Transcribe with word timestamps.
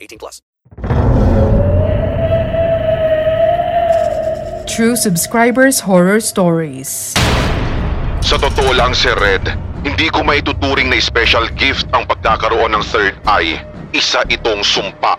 18 0.00 0.18
plus. 0.18 0.40
True 4.70 4.96
Subscribers 4.96 5.84
Horror 5.84 6.24
Stories. 6.24 7.12
Sa 8.24 8.38
totoo 8.38 8.70
lang, 8.72 8.94
Sir 8.94 9.18
Red, 9.18 9.42
hindi 9.82 10.08
ko 10.12 10.22
maituturing 10.22 10.88
na 10.88 11.00
special 11.02 11.48
gift 11.58 11.90
ang 11.90 12.06
pagkakaroon 12.06 12.72
ng 12.72 12.84
third 12.86 13.18
eye. 13.26 13.60
Isa 13.90 14.22
itong 14.30 14.62
sumpa. 14.62 15.18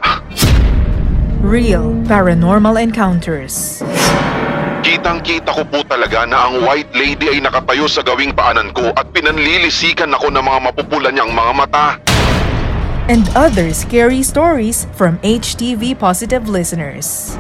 Real 1.44 1.92
Paranormal 2.08 2.80
Encounters. 2.80 3.84
Kitang-kita 4.82 5.52
ko 5.52 5.68
po 5.68 5.84
talaga 5.86 6.26
na 6.26 6.50
ang 6.50 6.64
white 6.64 6.90
lady 6.96 7.30
ay 7.30 7.44
nakatayo 7.44 7.86
sa 7.86 8.02
gawing 8.02 8.34
paanan 8.34 8.72
ko 8.72 8.90
at 8.96 9.12
pinanlilisikan 9.14 10.10
ako 10.16 10.32
ng 10.32 10.42
mga 10.42 10.60
mapupulan 10.72 11.14
niyang 11.14 11.34
mga 11.36 11.54
mata. 11.54 11.86
And 13.10 13.26
other 13.34 13.74
scary 13.74 14.22
stories 14.22 14.86
from 14.94 15.18
HTV 15.26 15.98
Positive 15.98 16.46
listeners. 16.46 17.34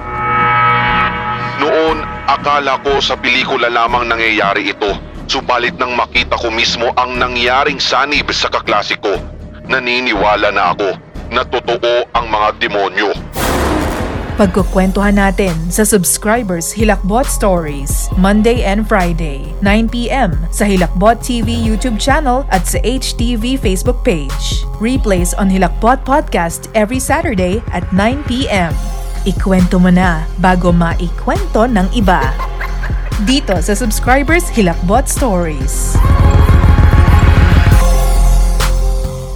Noon, 1.61 2.01
akala 2.25 2.81
ko 2.81 2.97
sa 2.97 3.13
pelikula 3.13 3.69
lamang 3.69 4.09
nangyayari 4.09 4.73
ito. 4.73 4.97
Subalit 5.29 5.77
nang 5.77 5.93
makita 5.93 6.33
ko 6.41 6.49
mismo 6.49 6.89
ang 6.97 7.21
nangyaring 7.21 7.77
sanib 7.77 8.33
sa 8.33 8.49
kaklase 8.49 8.97
ko, 8.97 9.15
naniniwala 9.69 10.49
na 10.49 10.73
ako 10.73 10.89
na 11.29 11.45
totoo 11.45 12.09
ang 12.11 12.25
mga 12.27 12.49
demonyo. 12.57 13.30
Pagkukwentuhan 14.41 15.21
natin 15.21 15.53
sa 15.69 15.85
Subscribers 15.85 16.73
Hilakbot 16.73 17.29
Stories, 17.29 18.09
Monday 18.17 18.65
and 18.65 18.89
Friday, 18.89 19.53
9pm 19.61 20.33
sa 20.49 20.65
Hilakbot 20.65 21.21
TV 21.21 21.53
YouTube 21.53 22.01
channel 22.01 22.41
at 22.49 22.65
sa 22.65 22.81
HTV 22.81 23.61
Facebook 23.61 24.01
page. 24.01 24.65
Replays 24.81 25.37
on 25.37 25.45
Hilakbot 25.45 26.01
Podcast 26.01 26.73
every 26.73 26.97
Saturday 26.97 27.61
at 27.69 27.85
9pm. 27.93 28.73
Ikwento 29.29 29.77
mo 29.77 29.93
na 29.93 30.25
bago 30.41 30.73
maikwento 30.73 31.69
ng 31.69 31.85
iba. 31.93 32.33
Dito 33.29 33.53
sa 33.61 33.77
Subscribers 33.77 34.49
Hilakbot 34.49 35.05
Stories. 35.05 35.93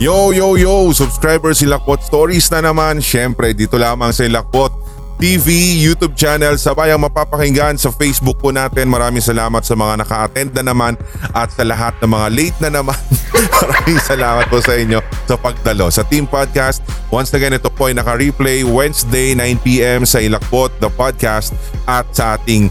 Yo, 0.01 0.33
yo, 0.33 0.57
yo! 0.57 0.89
Subscribers 0.97 1.61
Hilakbot 1.61 2.01
Stories 2.01 2.49
na 2.49 2.65
naman. 2.65 3.05
Siyempre, 3.05 3.53
dito 3.53 3.77
lamang 3.77 4.09
sa 4.09 4.25
Hilakbot 4.25 4.84
TV, 5.15 5.79
YouTube 5.79 6.11
channel, 6.11 6.59
sabay 6.59 6.91
ang 6.91 6.99
mapapakinggan 7.07 7.79
sa 7.79 7.87
Facebook 7.87 8.35
po 8.35 8.51
natin. 8.51 8.91
Maraming 8.91 9.23
salamat 9.23 9.63
sa 9.63 9.71
mga 9.71 10.03
naka-attend 10.03 10.51
na 10.51 10.75
naman 10.75 10.99
at 11.31 11.47
sa 11.55 11.63
lahat 11.63 11.95
ng 12.03 12.11
mga 12.11 12.27
late 12.35 12.57
na 12.59 12.69
naman. 12.75 12.99
Maraming 13.63 14.01
salamat 14.03 14.51
po 14.51 14.59
sa 14.59 14.75
inyo 14.75 14.99
sa 15.23 15.39
pagdalo 15.39 15.87
sa 15.87 16.03
Team 16.03 16.27
Podcast. 16.27 16.83
Once 17.07 17.31
again, 17.31 17.55
ito 17.55 17.71
po 17.71 17.87
ay 17.87 17.95
naka-replay 17.95 18.67
Wednesday 18.67 19.31
9pm 19.31 20.03
sa 20.03 20.19
Ilakbot, 20.19 20.75
the 20.83 20.91
podcast 20.91 21.55
at 21.87 22.03
sa 22.11 22.35
ating 22.35 22.67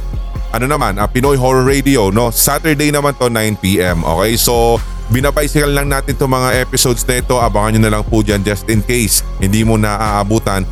ano 0.52 0.68
naman, 0.68 1.00
uh, 1.00 1.08
Pinoy 1.08 1.40
Horror 1.40 1.64
Radio, 1.64 2.12
no? 2.12 2.28
Saturday 2.28 2.92
naman 2.92 3.16
to 3.16 3.26
9pm. 3.32 4.04
Okay, 4.04 4.36
so 4.36 4.76
binabicycle 5.08 5.72
lang 5.72 5.88
natin 5.88 6.12
itong 6.12 6.30
mga 6.30 6.60
episodes 6.60 7.08
na 7.08 7.24
ito. 7.24 7.40
Abangan 7.40 7.72
nyo 7.74 7.80
na 7.88 7.92
lang 7.98 8.04
po 8.04 8.20
dyan 8.20 8.44
just 8.44 8.68
in 8.68 8.84
case 8.84 9.24
hindi 9.40 9.64
mo 9.64 9.80
na 9.80 9.96
aabutan 9.96 10.68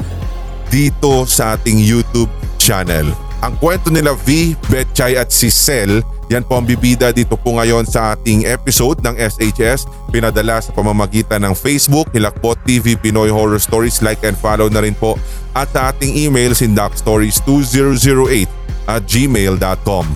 dito 0.73 1.29
sa 1.29 1.53
ating 1.55 1.77
YouTube 1.77 2.33
channel. 2.57 3.13
Ang 3.45 3.61
kwento 3.61 3.93
nila 3.93 4.17
V, 4.17 4.57
Betchay 4.73 5.21
at 5.21 5.29
si 5.29 5.53
Cel, 5.53 6.01
yan 6.33 6.49
po 6.49 6.57
ang 6.57 6.65
bibida 6.65 7.13
dito 7.13 7.37
po 7.37 7.61
ngayon 7.61 7.85
sa 7.85 8.17
ating 8.17 8.49
episode 8.49 9.05
ng 9.05 9.21
SHS. 9.21 9.85
Pinadala 10.09 10.65
sa 10.65 10.73
pamamagitan 10.73 11.45
ng 11.45 11.53
Facebook, 11.53 12.09
Hilakbot 12.17 12.57
TV, 12.65 12.97
Pinoy 12.97 13.29
Horror 13.29 13.61
Stories. 13.61 14.01
Like 14.01 14.25
and 14.25 14.39
follow 14.41 14.73
na 14.73 14.81
rin 14.81 14.97
po. 14.97 15.21
At 15.53 15.77
sa 15.77 15.93
ating 15.93 16.17
email, 16.17 16.57
sindakstories2008 16.57 18.49
at 18.89 19.05
gmail.com. 19.05 20.07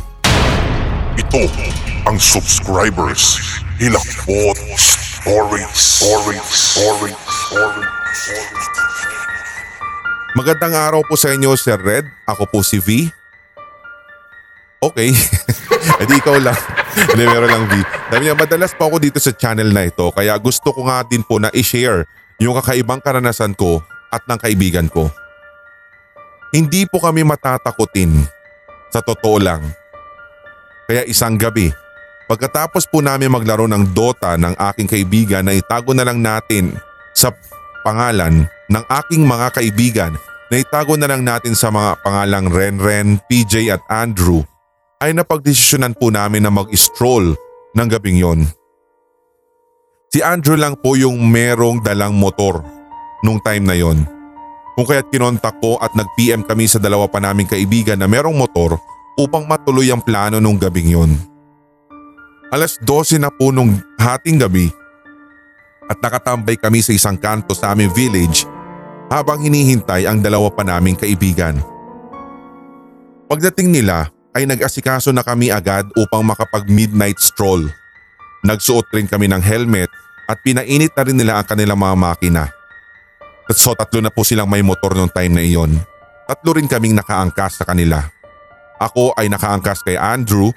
Ito 1.20 1.42
ang 2.08 2.16
subscribers. 2.16 3.36
Hilakbot 3.76 4.56
Stories. 4.80 5.68
Stories. 5.76 6.48
Stories. 6.48 7.18
Stories. 7.28 9.15
Magandang 10.36 10.76
araw 10.76 11.00
po 11.00 11.16
sa 11.16 11.32
inyo, 11.32 11.48
Sir 11.56 11.80
Red. 11.80 12.04
Ako 12.28 12.44
po 12.44 12.60
si 12.60 12.76
V. 12.76 13.08
Okay. 14.84 15.08
Hindi 16.04 16.20
ikaw 16.20 16.36
lang. 16.36 16.60
Hindi, 17.08 17.24
meron 17.24 17.48
lang 17.48 17.64
V. 17.64 17.80
Sabi 18.12 18.20
niya, 18.20 18.36
madalas 18.36 18.76
po 18.76 18.92
ako 18.92 19.00
dito 19.00 19.16
sa 19.16 19.32
channel 19.32 19.72
na 19.72 19.88
ito 19.88 20.04
kaya 20.12 20.36
gusto 20.36 20.76
ko 20.76 20.92
nga 20.92 21.00
din 21.08 21.24
po 21.24 21.40
na 21.40 21.48
i-share 21.56 22.04
yung 22.36 22.52
kakaibang 22.60 23.00
karanasan 23.00 23.56
ko 23.56 23.80
at 24.12 24.28
ng 24.28 24.36
kaibigan 24.36 24.92
ko. 24.92 25.08
Hindi 26.52 26.84
po 26.84 27.00
kami 27.00 27.24
matatakutin. 27.24 28.12
Sa 28.92 29.00
totoo 29.00 29.40
lang. 29.40 29.64
Kaya 30.84 31.08
isang 31.08 31.40
gabi, 31.40 31.72
pagkatapos 32.28 32.84
po 32.84 33.00
namin 33.00 33.32
maglaro 33.32 33.64
ng 33.64 33.88
Dota 33.96 34.36
ng 34.36 34.52
aking 34.52 34.84
kaibigan 34.84 35.48
na 35.48 35.56
itago 35.56 35.96
na 35.96 36.04
lang 36.04 36.20
natin 36.20 36.76
sa 37.16 37.32
pangalan 37.86 38.50
ng 38.66 38.84
aking 38.90 39.22
mga 39.22 39.54
kaibigan 39.54 40.12
na 40.50 40.56
itago 40.58 40.98
na 40.98 41.06
lang 41.06 41.22
natin 41.22 41.54
sa 41.54 41.70
mga 41.70 42.02
pangalang 42.02 42.50
Renren, 42.50 43.22
PJ 43.30 43.70
at 43.70 43.82
Andrew 43.86 44.42
ay 44.98 45.14
napagdesisyonan 45.14 45.94
po 45.94 46.10
namin 46.10 46.42
na 46.42 46.50
mag-stroll 46.50 47.38
ng 47.78 47.86
gabing 47.86 48.18
yon. 48.18 48.42
Si 50.10 50.18
Andrew 50.18 50.58
lang 50.58 50.74
po 50.82 50.98
yung 50.98 51.22
merong 51.30 51.78
dalang 51.84 52.18
motor 52.18 52.64
nung 53.22 53.38
time 53.38 53.62
na 53.62 53.78
yon. 53.78 54.02
Kung 54.74 54.86
kaya't 54.88 55.08
kinontak 55.08 55.56
ko 55.62 55.78
at 55.78 55.94
nag-PM 55.94 56.42
kami 56.42 56.66
sa 56.66 56.82
dalawa 56.82 57.06
pa 57.06 57.22
naming 57.22 57.48
kaibigan 57.48 58.00
na 58.00 58.10
merong 58.10 58.34
motor 58.34 58.76
upang 59.16 59.46
matuloy 59.46 59.88
ang 59.88 60.02
plano 60.02 60.42
nung 60.42 60.58
gabing 60.58 60.90
yon. 60.90 61.12
Alas 62.52 62.78
12 62.84 63.20
na 63.20 63.32
po 63.32 63.50
nung 63.50 63.76
hating 63.98 64.38
gabi 64.40 64.70
at 65.86 65.98
nakatambay 66.02 66.58
kami 66.58 66.82
sa 66.82 66.92
isang 66.94 67.18
kanto 67.18 67.54
sa 67.54 67.72
aming 67.74 67.90
village 67.94 68.46
habang 69.06 69.38
hinihintay 69.42 70.06
ang 70.06 70.18
dalawa 70.18 70.50
pa 70.50 70.66
naming 70.66 70.98
kaibigan. 70.98 71.58
Pagdating 73.26 73.74
nila 73.74 74.10
ay 74.34 74.46
nag-asikaso 74.46 75.10
na 75.10 75.24
kami 75.24 75.50
agad 75.50 75.86
upang 75.96 76.22
makapag 76.22 76.68
midnight 76.68 77.18
stroll. 77.18 77.66
Nagsuot 78.44 78.86
rin 78.94 79.08
kami 79.08 79.26
ng 79.30 79.42
helmet 79.42 79.90
at 80.26 80.38
pinainit 80.42 80.92
na 80.94 81.02
rin 81.06 81.16
nila 81.16 81.32
ang 81.40 81.46
kanilang 81.46 81.78
mga 81.78 81.96
makina. 81.96 82.44
So 83.54 83.78
tatlo 83.78 84.02
na 84.02 84.10
po 84.10 84.26
silang 84.26 84.50
may 84.50 84.62
motor 84.62 84.94
noong 84.94 85.10
time 85.14 85.38
na 85.38 85.42
iyon. 85.42 85.78
Tatlo 86.26 86.58
rin 86.58 86.66
kaming 86.66 86.98
nakaangkas 86.98 87.62
sa 87.62 87.64
kanila. 87.66 88.02
Ako 88.82 89.14
ay 89.14 89.30
nakaangkas 89.30 89.86
kay 89.86 89.94
Andrew, 89.94 90.50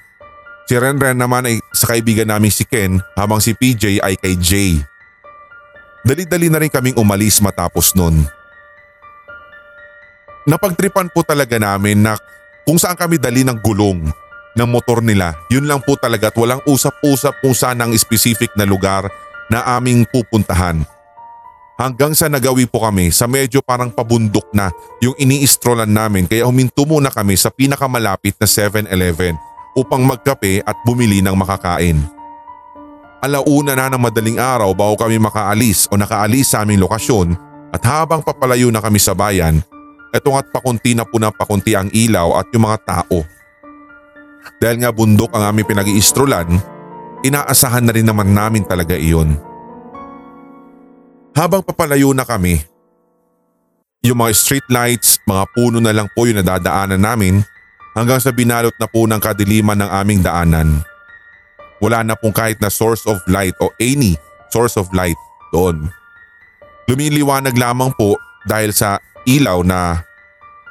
si 0.65 0.75
Renren 0.75 1.15
naman 1.15 1.45
ay 1.45 1.61
sa 1.71 1.93
kaibigan 1.93 2.27
namin 2.27 2.49
si 2.49 2.65
Ken 2.65 2.97
habang 3.13 3.39
si 3.39 3.53
PJ 3.53 4.01
ay 4.01 4.17
kay 4.17 4.35
Jay. 4.41 4.81
Dali-dali 6.03 6.47
na 6.47 6.59
rin 6.63 6.71
kaming 6.71 6.95
umalis 6.95 7.43
matapos 7.43 7.91
nun. 7.93 8.23
Napagtripan 10.47 11.11
po 11.11 11.21
talaga 11.21 11.59
namin 11.59 12.01
na 12.01 12.15
kung 12.63 12.79
saan 12.79 12.97
kami 12.97 13.19
dali 13.19 13.43
ng 13.43 13.59
gulong 13.59 14.07
ng 14.55 14.69
motor 14.69 15.03
nila. 15.03 15.35
Yun 15.51 15.67
lang 15.67 15.83
po 15.83 15.99
talaga 15.99 16.31
at 16.31 16.37
walang 16.39 16.63
usap-usap 16.65 17.37
kung 17.43 17.53
saan 17.53 17.83
ang 17.83 17.91
specific 17.93 18.49
na 18.55 18.65
lugar 18.65 19.05
na 19.51 19.65
aming 19.77 20.07
pupuntahan. 20.07 20.81
Hanggang 21.79 22.11
sa 22.11 22.27
nagawi 22.27 22.67
po 22.67 22.83
kami 22.83 23.07
sa 23.07 23.23
medyo 23.23 23.63
parang 23.63 23.87
pabundok 23.87 24.51
na 24.51 24.67
yung 24.99 25.15
iniistrolan 25.15 25.87
namin 25.87 26.27
kaya 26.27 26.43
huminto 26.43 26.83
muna 26.83 27.07
kami 27.07 27.39
sa 27.39 27.47
pinakamalapit 27.47 28.35
na 28.35 28.43
7-Eleven 28.43 29.39
upang 29.79 30.03
magkape 30.03 30.59
at 30.67 30.75
bumili 30.83 31.23
ng 31.23 31.31
makakain. 31.39 32.18
Alauna 33.19 33.75
na 33.75 33.91
ng 33.91 33.99
madaling 33.99 34.39
araw 34.39 34.71
bago 34.71 34.95
kami 34.95 35.19
makaalis 35.19 35.91
o 35.91 35.99
nakaalis 35.99 36.55
sa 36.55 36.63
aming 36.63 36.79
lokasyon 36.79 37.35
at 37.75 37.83
habang 37.83 38.23
papalayo 38.23 38.71
na 38.71 38.79
kami 38.79 38.95
sa 38.95 39.11
bayan, 39.11 39.59
etong 40.15 40.39
at 40.39 40.47
pakunti 40.47 40.95
na 40.95 41.03
po 41.03 41.19
na 41.19 41.27
pakunti 41.27 41.75
ang 41.75 41.91
ilaw 41.91 42.39
at 42.39 42.47
yung 42.55 42.63
mga 42.63 42.79
tao. 42.87 43.27
Dahil 44.63 44.79
nga 44.79 44.95
bundok 44.95 45.35
ang 45.35 45.51
aming 45.51 45.67
pinag-iistrolan, 45.67 46.47
inaasahan 47.27 47.83
na 47.83 47.91
rin 47.91 48.07
naman 48.07 48.31
namin 48.31 48.63
talaga 48.63 48.95
iyon. 48.95 49.35
Habang 51.35 51.59
papalayo 51.59 52.15
na 52.15 52.23
kami, 52.23 52.63
yung 53.99 54.23
mga 54.23 54.31
street 54.31 54.67
lights, 54.71 55.19
mga 55.27 55.43
puno 55.51 55.83
na 55.83 55.91
lang 55.91 56.07
po 56.15 56.23
yung 56.23 56.39
nadadaanan 56.39 57.03
namin 57.03 57.43
hanggang 57.99 58.23
sa 58.23 58.31
binalot 58.31 58.73
na 58.79 58.87
po 58.87 59.03
ng 59.03 59.19
kadiliman 59.19 59.75
ng 59.75 59.91
aming 59.91 60.23
daanan. 60.23 60.87
Wala 61.79 62.03
na 62.03 62.15
pong 62.19 62.35
kahit 62.35 62.59
na 62.59 62.67
source 62.67 63.07
of 63.07 63.23
light 63.27 63.55
o 63.63 63.71
any 63.79 64.19
source 64.51 64.75
of 64.75 64.91
light 64.91 65.17
doon. 65.55 65.87
Lumiliwanag 66.91 67.55
lamang 67.55 67.95
po 67.95 68.19
dahil 68.43 68.75
sa 68.75 68.99
ilaw 69.23 69.63
na 69.63 70.03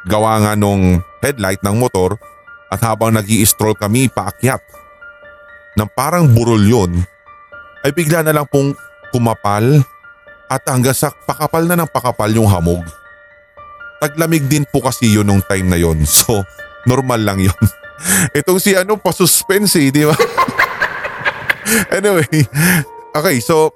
gawa 0.09 0.41
nga 0.45 0.53
nung 0.59 1.01
headlight 1.25 1.61
ng 1.65 1.77
motor 1.77 2.17
at 2.69 2.81
habang 2.85 3.17
nag 3.17 3.29
stroll 3.49 3.77
kami 3.77 4.13
paakyat 4.13 4.61
ng 5.79 5.89
parang 5.95 6.29
burol 6.29 6.61
yun 6.61 6.93
ay 7.87 7.95
bigla 7.95 8.27
na 8.27 8.35
lang 8.35 8.47
pong 8.51 8.75
kumapal 9.15 9.65
at 10.49 10.63
hanggang 10.67 10.97
sa 10.97 11.13
pakapal 11.13 11.65
na 11.65 11.77
ng 11.77 11.89
pakapal 11.89 12.29
yung 12.33 12.49
hamog. 12.49 12.83
Taglamig 13.99 14.47
din 14.49 14.65
po 14.69 14.81
kasi 14.81 15.11
yun 15.11 15.27
nung 15.29 15.45
time 15.45 15.69
na 15.69 15.79
yon 15.79 16.03
so 16.09 16.43
normal 16.89 17.21
lang 17.21 17.39
yun. 17.41 17.63
Itong 18.39 18.63
si 18.63 18.75
ano 18.75 18.97
pa-suspense 18.99 19.75
eh, 19.79 19.91
di 19.91 20.03
ba? 20.07 20.15
anyway, 21.97 22.29
okay 23.13 23.39
so 23.41 23.73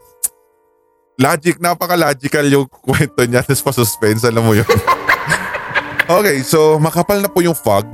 logic, 1.20 1.62
napaka-logical 1.62 2.46
yung 2.50 2.66
kwento 2.84 3.22
niya 3.24 3.46
tapos 3.46 3.62
pa-suspense, 3.62 4.26
alam 4.26 4.44
mo 4.44 4.52
yun. 4.56 4.66
okay, 6.18 6.42
so 6.42 6.82
makapal 6.82 7.22
na 7.22 7.30
po 7.30 7.44
yung 7.44 7.56
fog 7.56 7.86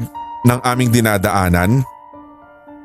ng 0.47 0.61
aming 0.65 0.89
dinadaanan. 0.89 1.83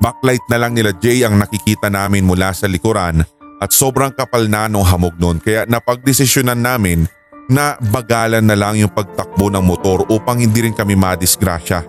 Backlight 0.04 0.44
na 0.52 0.60
lang 0.60 0.76
nila 0.76 0.92
Jay 1.00 1.24
ang 1.24 1.40
nakikita 1.40 1.88
namin 1.88 2.28
mula 2.28 2.52
sa 2.52 2.68
likuran 2.68 3.24
at 3.64 3.72
sobrang 3.72 4.12
kapal 4.12 4.52
na 4.52 4.68
nung 4.68 4.84
hamog 4.84 5.16
noon 5.16 5.40
kaya 5.40 5.64
napagdesisyonan 5.64 6.60
namin 6.60 7.08
na 7.48 7.80
bagalan 7.80 8.44
na 8.44 8.56
lang 8.56 8.76
yung 8.76 8.92
pagtakbo 8.92 9.48
ng 9.48 9.64
motor 9.64 10.04
upang 10.12 10.44
hindi 10.44 10.68
rin 10.68 10.76
kami 10.76 11.00
madisgrasya. 11.00 11.88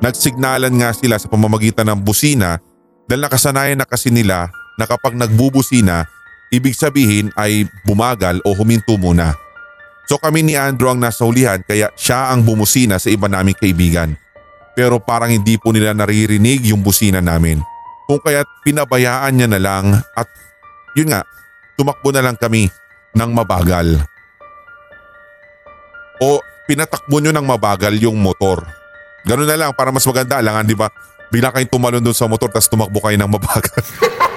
Nagsignalan 0.00 0.72
nga 0.80 0.90
sila 0.96 1.20
sa 1.20 1.28
pamamagitan 1.28 1.92
ng 1.92 2.00
busina 2.00 2.56
dahil 3.06 3.20
nakasanayan 3.22 3.78
na 3.78 3.86
kasi 3.88 4.08
nila 4.08 4.48
na 4.78 4.84
kapag 4.88 5.14
nagbubusina, 5.18 6.06
ibig 6.52 6.76
sabihin 6.76 7.32
ay 7.36 7.68
bumagal 7.86 8.40
o 8.44 8.54
huminto 8.56 8.96
muna. 8.96 9.36
So 10.06 10.18
kami 10.18 10.42
ni 10.44 10.58
Andrew 10.58 10.90
ang 10.90 11.00
nasa 11.00 11.24
hulihan 11.24 11.62
kaya 11.62 11.88
siya 11.94 12.34
ang 12.34 12.42
bumusina 12.42 12.98
sa 12.98 13.08
iba 13.08 13.30
naming 13.30 13.56
kaibigan. 13.56 14.18
Pero 14.72 14.98
parang 15.00 15.28
hindi 15.28 15.60
po 15.60 15.70
nila 15.70 15.92
naririnig 15.92 16.72
yung 16.72 16.80
busina 16.80 17.20
namin. 17.20 17.60
Kung 18.08 18.20
kaya't 18.20 18.48
pinabayaan 18.64 19.32
niya 19.36 19.48
na 19.48 19.60
lang 19.60 19.84
at 20.16 20.28
yun 20.96 21.12
nga, 21.12 21.24
tumakbo 21.76 22.12
na 22.12 22.24
lang 22.24 22.36
kami 22.36 22.68
ng 23.16 23.30
mabagal. 23.32 24.00
O 26.20 26.40
pinatakbo 26.68 27.20
nyo 27.20 27.32
ng 27.32 27.46
mabagal 27.46 27.94
yung 28.00 28.16
motor. 28.20 28.64
Ganun 29.28 29.48
na 29.48 29.56
lang 29.58 29.72
para 29.76 29.92
mas 29.94 30.04
maganda. 30.04 30.40
Alangan 30.40 30.66
di 30.66 30.76
ba? 30.76 30.88
Bigla 31.32 31.48
kayong 31.48 31.72
tumalon 31.72 32.04
dun 32.04 32.12
sa 32.12 32.28
motor 32.28 32.52
tapos 32.52 32.68
tumakbo 32.68 33.00
kayo 33.00 33.16
ng 33.16 33.32
mabagal. 33.32 33.80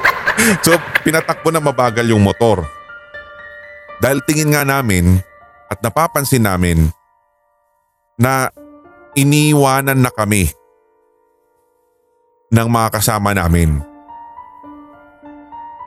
so 0.65 0.71
pinatakbo 1.03 1.51
ng 1.51 1.67
mabagal 1.67 2.07
yung 2.07 2.23
motor. 2.23 2.63
Dahil 3.99 4.23
tingin 4.23 4.55
nga 4.55 4.63
namin 4.63 5.19
at 5.67 5.83
napapansin 5.83 6.47
namin 6.47 6.87
na 8.15 8.47
iniwanan 9.11 9.99
na 9.99 10.07
kami 10.07 10.47
ng 12.47 12.67
mga 12.71 12.87
kasama 12.95 13.35
namin. 13.35 13.83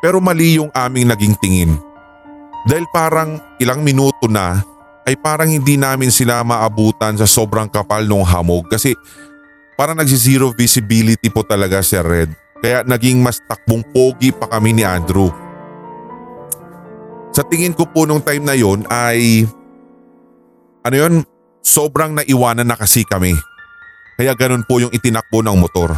Pero 0.05 0.21
mali 0.21 0.61
yung 0.61 0.69
aming 0.77 1.09
naging 1.09 1.35
tingin. 1.41 1.73
Dahil 2.69 2.85
parang 2.93 3.41
ilang 3.57 3.81
minuto 3.81 4.29
na 4.29 4.61
ay 5.09 5.17
parang 5.17 5.49
hindi 5.49 5.81
namin 5.81 6.13
sila 6.13 6.45
maabutan 6.45 7.17
sa 7.17 7.25
sobrang 7.25 7.73
kapal 7.73 8.05
ng 8.05 8.29
hamog 8.29 8.69
kasi 8.69 8.93
parang 9.79 9.95
nagsi-zero 9.95 10.51
visibility 10.51 11.31
po 11.31 11.47
talaga 11.47 11.79
si 11.87 11.95
Red. 11.95 12.35
Kaya 12.59 12.83
naging 12.83 13.23
mas 13.23 13.39
takbong 13.47 13.87
pogi 13.95 14.35
pa 14.35 14.51
kami 14.51 14.75
ni 14.75 14.83
Andrew. 14.83 15.31
Sa 17.31 17.47
tingin 17.47 17.71
ko 17.71 17.87
po 17.87 18.03
nung 18.03 18.19
time 18.19 18.43
na 18.43 18.59
yon 18.59 18.83
ay 18.91 19.47
ano 20.83 20.95
yon 20.99 21.15
sobrang 21.63 22.19
naiwanan 22.19 22.67
na 22.67 22.75
kasi 22.75 23.07
kami. 23.07 23.39
Kaya 24.19 24.35
ganun 24.35 24.67
po 24.67 24.83
yung 24.83 24.91
itinakbo 24.91 25.47
ng 25.47 25.55
motor. 25.55 25.95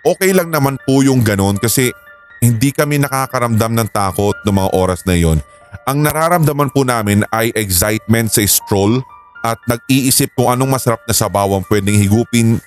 Okay 0.00 0.32
lang 0.32 0.48
naman 0.48 0.80
po 0.88 1.04
yung 1.04 1.20
ganun 1.20 1.60
kasi 1.60 1.92
hindi 2.40 2.72
kami 2.72 2.96
nakakaramdam 3.04 3.76
ng 3.76 3.88
takot 3.92 4.32
ng 4.48 4.56
mga 4.56 4.70
oras 4.72 5.04
na 5.04 5.12
yon. 5.12 5.44
Ang 5.84 6.00
nararamdaman 6.00 6.72
po 6.72 6.88
namin 6.88 7.28
ay 7.28 7.52
excitement 7.52 8.32
sa 8.32 8.40
stroll 8.48 9.04
at 9.40 9.58
nag-iisip 9.64 10.32
kung 10.36 10.52
anong 10.52 10.76
masarap 10.76 11.00
na 11.04 11.16
sabaw 11.16 11.56
ang 11.56 11.64
pwedeng 11.68 11.96
higupin 11.96 12.60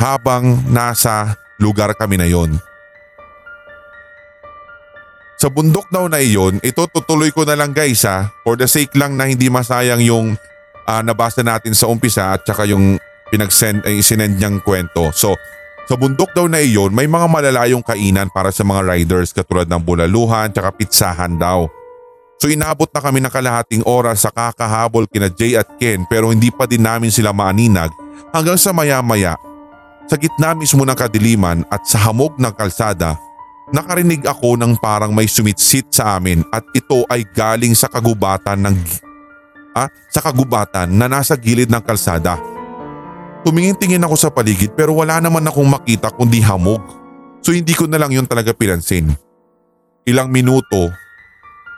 habang 0.00 0.64
nasa 0.72 1.36
lugar 1.60 1.92
kami 1.94 2.16
na 2.18 2.26
yon. 2.26 2.56
Sa 5.42 5.50
bundok 5.50 5.90
daw 5.90 6.06
na 6.06 6.22
iyon, 6.22 6.62
ito 6.62 6.86
tutuloy 6.86 7.34
ko 7.34 7.42
na 7.42 7.58
lang 7.58 7.74
guys 7.74 8.06
ha, 8.06 8.30
for 8.46 8.54
the 8.54 8.70
sake 8.70 8.94
lang 8.94 9.18
na 9.18 9.26
hindi 9.26 9.50
masayang 9.50 9.98
yung 10.06 10.38
uh, 10.86 11.02
nabasa 11.02 11.42
natin 11.42 11.74
sa 11.74 11.90
umpisa 11.90 12.30
at 12.30 12.46
saka 12.46 12.62
yung 12.62 12.94
pinag-send, 13.34 13.82
eh, 13.82 13.98
sinend 14.06 14.38
niyang 14.38 14.62
kwento. 14.62 15.10
So 15.10 15.34
sa 15.90 15.98
bundok 15.98 16.30
daw 16.30 16.46
na 16.46 16.62
iyon 16.62 16.94
may 16.94 17.10
mga 17.10 17.26
malalayong 17.26 17.82
kainan 17.82 18.30
para 18.30 18.54
sa 18.54 18.62
mga 18.62 18.86
riders 18.86 19.34
katulad 19.34 19.66
ng 19.66 19.82
bulaluhan 19.82 20.54
at 20.54 20.74
pitsahan 20.78 21.34
daw. 21.34 21.66
So 22.40 22.50
inabot 22.50 22.90
na 22.90 23.00
kami 23.02 23.22
ng 23.22 23.32
kalahating 23.32 23.82
oras 23.86 24.26
sa 24.26 24.30
kakahabol 24.34 25.06
kina 25.06 25.30
Jay 25.30 25.54
at 25.54 25.68
Ken 25.78 26.06
pero 26.10 26.30
hindi 26.30 26.50
pa 26.50 26.66
din 26.66 26.82
namin 26.82 27.10
sila 27.10 27.30
maaninag 27.30 27.90
hanggang 28.34 28.58
sa 28.58 28.70
maya 28.74 28.98
maya. 29.02 29.38
Sa 30.10 30.18
gitna 30.18 30.52
mismo 30.52 30.82
ng 30.82 30.98
kadiliman 30.98 31.62
at 31.70 31.86
sa 31.86 32.10
hamog 32.10 32.34
ng 32.36 32.50
kalsada 32.58 33.14
nakarinig 33.72 34.22
ako 34.28 34.60
ng 34.60 34.76
parang 34.76 35.10
may 35.10 35.24
sumitsit 35.24 35.88
sa 35.88 36.20
amin 36.20 36.44
at 36.52 36.62
ito 36.76 37.08
ay 37.08 37.24
galing 37.32 37.72
sa 37.72 37.88
kagubatan 37.88 38.60
ng 38.68 38.76
ah, 39.72 39.88
sa 40.12 40.20
kagubatan 40.20 40.92
na 40.92 41.08
nasa 41.08 41.34
gilid 41.34 41.72
ng 41.72 41.80
kalsada. 41.80 42.36
Tumingin-tingin 43.42 44.04
ako 44.04 44.14
sa 44.14 44.30
paligid 44.30 44.76
pero 44.76 44.94
wala 44.94 45.18
naman 45.18 45.42
akong 45.48 45.66
makita 45.66 46.12
kundi 46.12 46.44
hamog. 46.44 46.84
So 47.42 47.50
hindi 47.50 47.74
ko 47.74 47.90
na 47.90 47.98
lang 47.98 48.14
yun 48.14 48.28
talaga 48.28 48.54
pinansin. 48.54 49.10
Ilang 50.06 50.30
minuto 50.30 50.92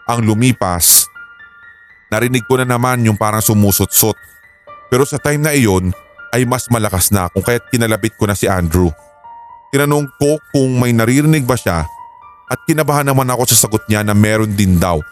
ang 0.05 0.21
lumipas, 0.21 1.09
narinig 2.13 2.45
ko 2.45 2.61
na 2.61 2.67
naman 2.69 3.01
yung 3.05 3.17
parang 3.17 3.41
sumusot-sot. 3.41 4.17
Pero 4.93 5.09
sa 5.09 5.17
time 5.17 5.41
na 5.41 5.53
iyon 5.57 5.91
ay 6.35 6.45
mas 6.45 6.69
malakas 6.69 7.09
na 7.15 7.31
kung 7.33 7.43
kaya't 7.43 7.71
kinalabit 7.71 8.15
ko 8.19 8.29
na 8.29 8.37
si 8.37 8.45
Andrew. 8.51 8.91
Tinanong 9.75 10.07
ko 10.19 10.39
kung 10.55 10.79
may 10.79 10.95
naririnig 10.95 11.43
ba 11.43 11.59
siya 11.59 11.87
at 12.47 12.59
kinabahan 12.69 13.07
naman 13.07 13.27
ako 13.27 13.51
sa 13.51 13.67
sagot 13.67 13.83
niya 13.91 14.07
na 14.07 14.15
meron 14.15 14.55
din 14.55 14.79
daw. 14.79 15.03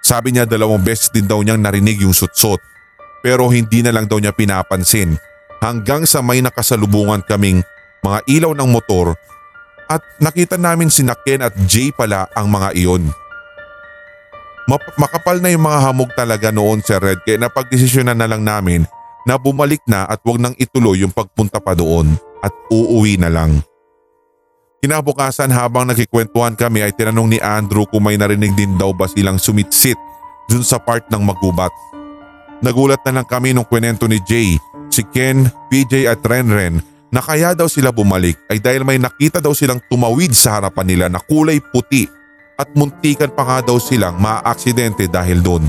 Sabi 0.00 0.32
niya 0.32 0.48
dalawang 0.48 0.80
beses 0.80 1.12
din 1.12 1.28
daw 1.28 1.40
niyang 1.40 1.60
narinig 1.60 2.00
yung 2.00 2.16
sutsot 2.16 2.60
pero 3.20 3.48
hindi 3.52 3.84
na 3.84 3.92
lang 3.92 4.08
daw 4.08 4.16
niya 4.16 4.32
pinapansin 4.32 5.16
hanggang 5.60 6.08
sa 6.08 6.24
may 6.24 6.40
nakasalubungan 6.40 7.20
kaming 7.24 7.60
mga 8.00 8.18
ilaw 8.28 8.52
ng 8.56 8.68
motor 8.68 9.12
at 9.92 10.00
nakita 10.22 10.56
namin 10.56 10.88
si 10.88 11.04
Ken 11.26 11.44
at 11.44 11.52
Jay 11.68 11.92
pala 11.92 12.30
ang 12.32 12.48
mga 12.48 12.72
iyon. 12.78 13.12
Map- 14.70 14.94
makapal 14.94 15.42
na 15.42 15.50
yung 15.50 15.66
mga 15.66 15.82
hamog 15.82 16.14
talaga 16.14 16.54
noon 16.54 16.78
Sir 16.78 17.02
Red 17.02 17.26
kaya 17.26 17.42
napagdesisyonan 17.42 18.14
na 18.14 18.30
lang 18.30 18.46
namin 18.46 18.86
na 19.26 19.34
bumalik 19.34 19.82
na 19.82 20.06
at 20.06 20.22
wag 20.22 20.38
nang 20.38 20.54
ituloy 20.62 21.02
yung 21.02 21.10
pagpunta 21.10 21.58
pa 21.58 21.74
doon 21.74 22.14
at 22.38 22.54
uuwi 22.70 23.18
na 23.18 23.26
lang. 23.26 23.58
Kinabukasan 24.78 25.50
habang 25.50 25.90
nakikwentuhan 25.90 26.54
kami 26.54 26.86
ay 26.86 26.94
tinanong 26.94 27.34
ni 27.34 27.38
Andrew 27.42 27.82
kung 27.82 28.06
may 28.06 28.14
narinig 28.14 28.54
din 28.54 28.78
daw 28.78 28.94
ba 28.94 29.10
silang 29.10 29.42
sumitsit 29.42 29.98
dun 30.46 30.62
sa 30.62 30.78
part 30.78 31.02
ng 31.10 31.18
magubat. 31.18 31.74
Nagulat 32.62 33.02
na 33.02 33.20
lang 33.20 33.26
kami 33.26 33.50
nung 33.50 33.66
kwenento 33.66 34.06
ni 34.06 34.22
Jay, 34.22 34.54
si 34.86 35.02
Ken, 35.10 35.50
PJ 35.66 36.06
at 36.06 36.22
Renren 36.22 36.78
na 37.10 37.18
kaya 37.18 37.58
daw 37.58 37.66
sila 37.66 37.90
bumalik 37.90 38.38
ay 38.46 38.62
dahil 38.62 38.86
may 38.86 39.02
nakita 39.02 39.42
daw 39.42 39.50
silang 39.50 39.82
tumawid 39.90 40.30
sa 40.30 40.62
harapan 40.62 40.86
nila 40.86 41.06
na 41.10 41.18
kulay 41.18 41.58
puti 41.58 42.19
at 42.60 42.68
muntikan 42.76 43.32
pa 43.32 43.40
nga 43.48 43.58
daw 43.64 43.80
silang 43.80 44.20
maaaksidente 44.20 45.08
dahil 45.08 45.40
doon. 45.40 45.64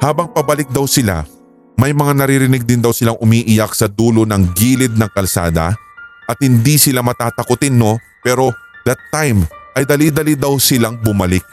Habang 0.00 0.32
pabalik 0.32 0.72
daw 0.72 0.88
sila, 0.88 1.28
may 1.76 1.92
mga 1.92 2.16
naririnig 2.16 2.64
din 2.64 2.80
daw 2.80 2.96
silang 2.96 3.20
umiiyak 3.20 3.76
sa 3.76 3.84
dulo 3.84 4.24
ng 4.24 4.56
gilid 4.56 4.96
ng 4.96 5.10
kalsada 5.12 5.76
at 6.24 6.38
hindi 6.40 6.80
sila 6.80 7.04
matatakutin 7.04 7.76
no 7.76 8.00
pero 8.24 8.56
that 8.88 8.98
time 9.12 9.44
ay 9.76 9.84
dali-dali 9.84 10.32
daw 10.32 10.56
silang 10.56 10.96
bumalik. 10.96 11.44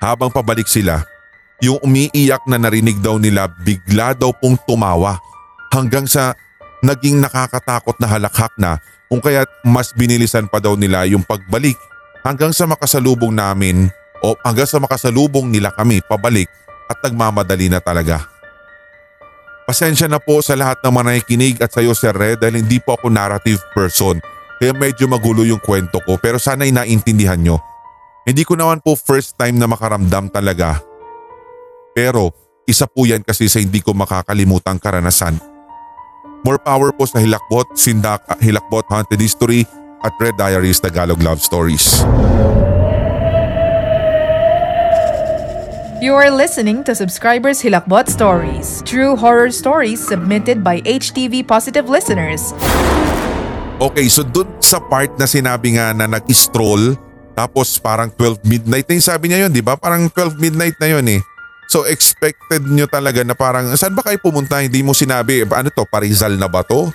Habang 0.00 0.32
pabalik 0.32 0.70
sila, 0.70 1.02
yung 1.60 1.76
umiiyak 1.84 2.46
na 2.48 2.56
narinig 2.56 3.02
daw 3.04 3.20
nila 3.20 3.50
bigla 3.60 4.16
daw 4.16 4.32
pong 4.32 4.56
tumawa 4.64 5.20
hanggang 5.74 6.08
sa 6.08 6.32
naging 6.80 7.20
nakakatakot 7.20 8.00
na 8.00 8.08
halakhak 8.08 8.52
na 8.56 8.80
kung 9.12 9.20
kaya 9.20 9.44
mas 9.60 9.92
binilisan 9.92 10.48
pa 10.48 10.56
daw 10.56 10.72
nila 10.72 11.04
yung 11.04 11.20
pagbalik 11.20 11.76
hanggang 12.24 12.52
sa 12.52 12.68
makasalubong 12.68 13.32
namin 13.32 13.88
o 14.20 14.36
hanggang 14.44 14.68
sa 14.68 14.80
makasalubong 14.80 15.48
nila 15.48 15.72
kami 15.72 16.04
pabalik 16.04 16.48
at 16.90 16.98
nagmamadali 17.04 17.72
na 17.72 17.80
talaga. 17.80 18.26
Pasensya 19.64 20.10
na 20.10 20.18
po 20.18 20.42
sa 20.42 20.58
lahat 20.58 20.82
ng 20.82 20.90
mga 20.90 21.04
nakikinig 21.06 21.56
at 21.62 21.70
sa 21.70 21.78
iyo 21.78 21.94
Sir 21.94 22.10
Red 22.10 22.42
dahil 22.42 22.66
hindi 22.66 22.82
po 22.82 22.98
ako 22.98 23.06
narrative 23.06 23.62
person 23.70 24.18
kaya 24.58 24.74
medyo 24.74 25.06
magulo 25.06 25.46
yung 25.46 25.62
kwento 25.62 26.02
ko 26.02 26.18
pero 26.18 26.36
sana'y 26.36 26.74
naintindihan 26.74 27.38
nyo. 27.38 27.62
Hindi 28.26 28.44
ko 28.44 28.58
naman 28.58 28.84
po 28.84 28.98
first 28.98 29.38
time 29.40 29.56
na 29.56 29.64
makaramdam 29.64 30.28
talaga. 30.28 30.82
Pero 31.96 32.34
isa 32.68 32.84
po 32.84 33.08
yan 33.08 33.24
kasi 33.24 33.48
sa 33.48 33.62
hindi 33.62 33.80
ko 33.80 33.96
makakalimutang 33.96 34.76
karanasan. 34.76 35.40
More 36.44 36.60
power 36.60 36.92
po 36.92 37.08
sa 37.08 37.20
Hilakbot, 37.20 37.76
Sindak, 37.76 38.24
Hilakbot 38.40 38.88
Haunted 38.88 39.20
History 39.20 39.64
at 40.04 40.12
Red 40.20 40.36
Diaries 40.36 40.80
Tagalog 40.80 41.20
Love 41.22 41.40
Stories. 41.40 42.04
You 46.00 46.16
are 46.16 46.32
listening 46.32 46.80
to 46.88 46.96
Subscribers 46.96 47.60
Hilakbot 47.60 48.08
Stories, 48.08 48.80
true 48.88 49.16
horror 49.20 49.52
stories 49.52 50.00
submitted 50.00 50.64
by 50.64 50.80
HTV 50.88 51.44
Positive 51.44 51.92
listeners. 51.92 52.56
Okay, 53.80 54.08
so 54.08 54.24
dun 54.24 54.48
sa 54.64 54.80
part 54.80 55.12
na 55.20 55.28
sinabi 55.28 55.76
nga 55.76 55.92
na 55.92 56.08
nag-stroll 56.08 56.96
tapos 57.36 57.80
parang 57.80 58.12
12 58.12 58.44
midnight 58.44 58.84
na 58.88 58.96
yung 58.96 59.08
sabi 59.08 59.32
niya 59.32 59.48
yun, 59.48 59.52
di 59.52 59.64
ba? 59.64 59.76
Parang 59.76 60.08
12 60.12 60.36
midnight 60.36 60.76
na 60.76 60.88
yun 60.92 61.04
eh. 61.08 61.20
So 61.70 61.86
expected 61.86 62.66
nyo 62.66 62.84
talaga 62.90 63.22
na 63.22 63.32
parang 63.32 63.70
saan 63.78 63.94
ba 63.94 64.02
kayo 64.02 64.18
pumunta? 64.20 64.58
Hindi 64.58 64.82
mo 64.82 64.92
sinabi, 64.92 65.46
ano 65.46 65.68
to, 65.72 65.86
Parizal 65.86 66.34
na 66.34 66.50
ba 66.50 66.66
to? 66.66 66.90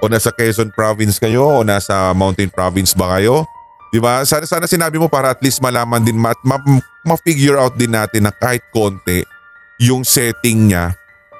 O 0.00 0.12
nasa 0.12 0.28
Quezon 0.28 0.68
province 0.76 1.16
kayo? 1.16 1.60
O 1.60 1.64
nasa 1.64 2.12
Mountain 2.12 2.52
province 2.52 2.92
ba 2.92 3.16
kayo? 3.16 3.48
Di 3.88 3.96
ba? 3.96 4.20
Sana, 4.28 4.44
sana 4.44 4.68
sinabi 4.68 5.00
mo 5.00 5.08
para 5.08 5.32
at 5.32 5.40
least 5.40 5.64
malaman 5.64 6.04
din, 6.04 6.20
ma, 6.20 6.36
ma, 6.44 6.60
ma-figure 7.06 7.56
out 7.56 7.72
din 7.80 7.96
natin 7.96 8.28
na 8.28 8.32
kahit 8.34 8.60
konti 8.68 9.24
yung 9.80 10.04
setting 10.04 10.68
niya. 10.68 10.92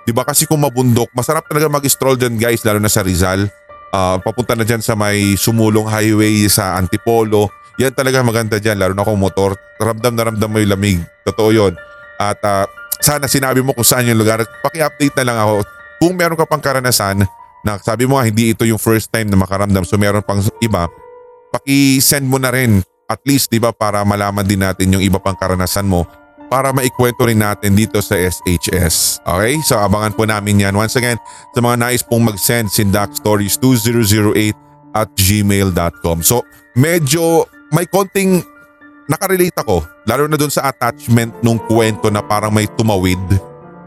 Di 0.09 0.15
ba? 0.15 0.25
Kasi 0.25 0.49
kung 0.49 0.65
mabundok, 0.65 1.13
masarap 1.13 1.45
talaga 1.45 1.69
mag-stroll 1.69 2.17
dyan 2.17 2.41
guys, 2.41 2.65
lalo 2.65 2.81
na 2.81 2.89
sa 2.89 3.05
Rizal. 3.05 3.45
Ah, 3.93 4.17
papunta 4.23 4.57
na 4.57 4.65
dyan 4.65 4.81
sa 4.81 4.97
may 4.97 5.37
sumulong 5.37 5.85
highway 5.85 6.49
sa 6.49 6.81
Antipolo. 6.81 7.53
Yan 7.77 7.93
talaga 7.93 8.25
maganda 8.25 8.57
dyan, 8.57 8.81
lalo 8.81 8.97
na 8.97 9.05
kung 9.05 9.21
motor. 9.21 9.53
Ramdam 9.77 10.17
na 10.17 10.33
ramdam 10.33 10.49
mo 10.49 10.57
yung 10.57 10.73
lamig. 10.73 10.99
Totoo 11.29 11.51
yun. 11.53 11.73
At 12.17 12.41
ah, 12.41 12.65
sana 13.05 13.29
sinabi 13.29 13.61
mo 13.61 13.77
kung 13.77 13.85
saan 13.85 14.09
yung 14.09 14.17
lugar. 14.17 14.41
Paki-update 14.65 15.13
na 15.21 15.25
lang 15.29 15.39
ako. 15.45 15.55
Kung 16.01 16.13
meron 16.17 16.41
ka 16.41 16.49
pang 16.49 16.63
karanasan 16.63 17.29
na 17.67 17.83
sabi 17.83 18.07
mo 18.07 18.15
nga 18.15 18.31
hindi 18.31 18.55
ito 18.55 18.63
yung 18.63 18.79
first 18.79 19.11
time 19.11 19.27
na 19.27 19.35
makaramdam 19.35 19.83
so 19.83 19.99
meron 19.99 20.23
pang 20.23 20.39
iba, 20.63 20.87
paki-send 21.51 22.23
mo 22.23 22.39
na 22.39 22.55
rin 22.55 22.79
at 23.11 23.19
least 23.27 23.51
'di 23.51 23.59
ba 23.59 23.75
para 23.75 24.07
malaman 24.07 24.47
din 24.47 24.63
natin 24.63 24.95
yung 24.95 25.03
iba 25.03 25.19
pang 25.19 25.35
karanasan 25.35 25.91
mo 25.91 26.07
para 26.47 26.71
maikwento 26.71 27.27
rin 27.27 27.43
natin 27.43 27.75
dito 27.75 27.99
sa 27.99 28.15
SHS. 28.15 29.19
Okay? 29.27 29.59
So 29.67 29.83
abangan 29.83 30.15
po 30.15 30.23
namin 30.31 30.63
yan. 30.63 30.79
Once 30.79 30.95
again, 30.95 31.19
sa 31.51 31.59
mga 31.59 31.75
nais 31.75 32.07
pong 32.07 32.23
mag-send, 32.23 32.71
sindakstories2008 32.71 34.55
at 34.95 35.11
gmail.com. 35.19 36.23
So 36.23 36.47
medyo 36.79 37.51
may 37.75 37.91
konting 37.91 38.47
nakarelate 39.11 39.59
ako 39.59 39.83
lalo 40.07 40.27
na 40.31 40.39
dun 40.39 40.51
sa 40.51 40.71
attachment 40.71 41.35
nung 41.43 41.59
kwento 41.63 42.11
na 42.11 42.23
parang 42.23 42.51
may 42.51 42.67
tumawid 42.75 43.19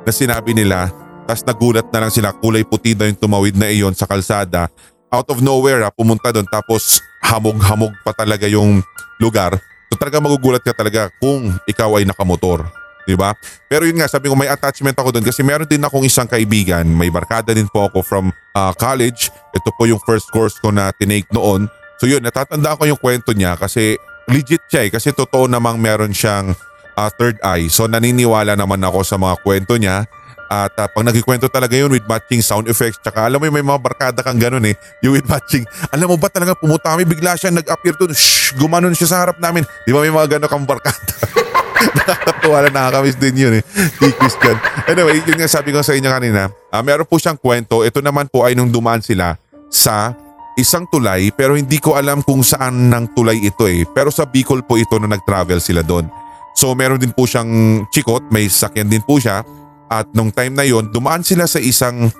na 0.04 0.12
sinabi 0.12 0.56
nila 0.56 0.92
tas 1.30 1.46
nagulat 1.46 1.86
na 1.94 2.02
lang 2.02 2.10
sila 2.10 2.34
kulay 2.34 2.66
puti 2.66 2.98
daw 2.98 3.06
yung 3.06 3.22
tumawid 3.22 3.54
na 3.54 3.70
iyon 3.70 3.94
sa 3.94 4.10
kalsada 4.10 4.66
out 5.14 5.30
of 5.30 5.46
nowhere 5.46 5.86
ha, 5.86 5.94
pumunta 5.94 6.34
doon 6.34 6.50
tapos 6.50 7.06
hamog-hamog 7.22 7.94
pa 8.02 8.18
talaga 8.18 8.50
yung 8.50 8.82
lugar 9.22 9.54
so 9.94 9.94
talaga 9.94 10.18
magugulat 10.18 10.66
ka 10.66 10.74
talaga 10.74 11.14
kung 11.22 11.54
ikaw 11.70 12.02
ay 12.02 12.10
nakamotor 12.10 12.66
di 13.10 13.18
ba? 13.18 13.34
Pero 13.66 13.90
yun 13.90 13.98
nga, 13.98 14.06
sabi 14.06 14.30
ko 14.30 14.38
may 14.38 14.46
attachment 14.46 14.94
ako 14.94 15.10
doon 15.10 15.26
kasi 15.26 15.42
meron 15.42 15.66
din 15.66 15.82
akong 15.82 16.06
isang 16.06 16.30
kaibigan, 16.30 16.86
may 16.86 17.10
barkada 17.10 17.58
din 17.58 17.66
po 17.66 17.90
ako 17.90 18.06
from 18.06 18.30
ah, 18.54 18.70
college. 18.78 19.34
Ito 19.50 19.74
po 19.74 19.90
yung 19.90 19.98
first 20.06 20.30
course 20.30 20.62
ko 20.62 20.70
na 20.70 20.94
tinake 20.94 21.26
noon. 21.34 21.66
So 21.98 22.06
yun, 22.06 22.22
natatandaan 22.22 22.78
ko 22.78 22.86
yung 22.86 23.02
kwento 23.02 23.34
niya 23.34 23.58
kasi 23.58 23.98
legit 24.30 24.62
siya 24.70 24.86
eh 24.86 24.94
kasi 24.94 25.10
totoo 25.10 25.50
namang 25.50 25.82
meron 25.82 26.14
siyang 26.14 26.54
ah, 26.94 27.10
third 27.10 27.42
eye. 27.42 27.66
So 27.66 27.90
naniniwala 27.90 28.54
naman 28.54 28.86
ako 28.86 29.02
sa 29.02 29.18
mga 29.18 29.42
kwento 29.42 29.74
niya. 29.82 30.06
At 30.50 30.74
ah, 30.82 30.89
pag 30.89 31.06
nagkikwento 31.06 31.46
talaga 31.46 31.77
yun 31.77 31.94
with 31.94 32.10
matching 32.10 32.41
sound 32.41 32.65
effects, 32.65 32.98
tsaka 32.98 33.29
alam 33.29 33.38
mo 33.38 33.46
yung 33.46 33.53
may 33.53 33.62
mga 33.62 33.77
barkada 33.86 34.25
kang 34.25 34.41
ganun 34.41 34.65
eh, 34.65 34.74
yung 35.06 35.13
with 35.13 35.29
matching. 35.29 35.62
Alam 35.94 36.10
mo 36.10 36.15
ba 36.18 36.25
talaga 36.25 36.58
pumunta 36.58 36.89
kami, 36.89 37.06
bigla 37.06 37.38
siya 37.38 37.53
nag-appear 37.53 37.94
doon, 38.01 38.18
shh, 38.18 38.58
gumanon 38.58 38.98
siya 38.98 39.13
sa 39.13 39.18
harap 39.22 39.38
namin. 39.38 39.62
Di 39.86 39.94
ba 39.94 40.01
may 40.01 40.10
mga 40.10 40.41
ganun 40.41 40.50
kang 40.50 40.65
barkada? 40.65 41.13
Nakakatuwa 42.01 42.65
lang 42.65 42.74
nakakamiss 42.75 43.15
din 43.22 43.36
yun 43.38 43.53
eh. 43.62 43.63
Si 43.72 44.10
Christian. 44.18 44.58
Anyway, 44.89 45.22
yun 45.24 45.38
nga 45.38 45.48
sabi 45.48 45.70
ko 45.70 45.86
sa 45.86 45.94
inyo 45.94 46.10
kanina. 46.10 46.50
ah, 46.74 46.82
meron 46.82 47.06
po 47.06 47.22
siyang 47.22 47.38
kwento. 47.38 47.86
Ito 47.86 48.01
naman 48.01 48.27
po 48.27 48.41
ay 48.41 48.58
nung 48.58 48.74
dumaan 48.74 49.06
sila 49.06 49.38
sa 49.70 50.18
isang 50.60 50.84
tulay 50.91 51.32
pero 51.32 51.56
hindi 51.56 51.79
ko 51.79 51.96
alam 51.96 52.20
kung 52.20 52.44
saan 52.44 52.91
ng 52.91 53.15
tulay 53.15 53.39
ito 53.39 53.63
eh. 53.70 53.88
Pero 53.88 54.12
sa 54.12 54.27
Bicol 54.27 54.65
po 54.65 54.75
ito 54.75 54.98
na 55.00 55.08
nag-travel 55.08 55.63
sila 55.63 55.86
doon. 55.86 56.10
So 56.51 56.75
meron 56.75 57.00
din 57.00 57.15
po 57.15 57.24
siyang 57.24 57.86
chikot, 57.94 58.27
may 58.27 58.51
sakyan 58.51 58.91
din 58.91 59.00
po 59.00 59.15
siya. 59.15 59.48
At 59.89 60.05
nung 60.13 60.29
time 60.29 60.53
na 60.53 60.65
yon 60.65 60.93
dumaan 60.93 61.25
sila 61.25 61.50
sa 61.50 61.58
isang 61.58 62.13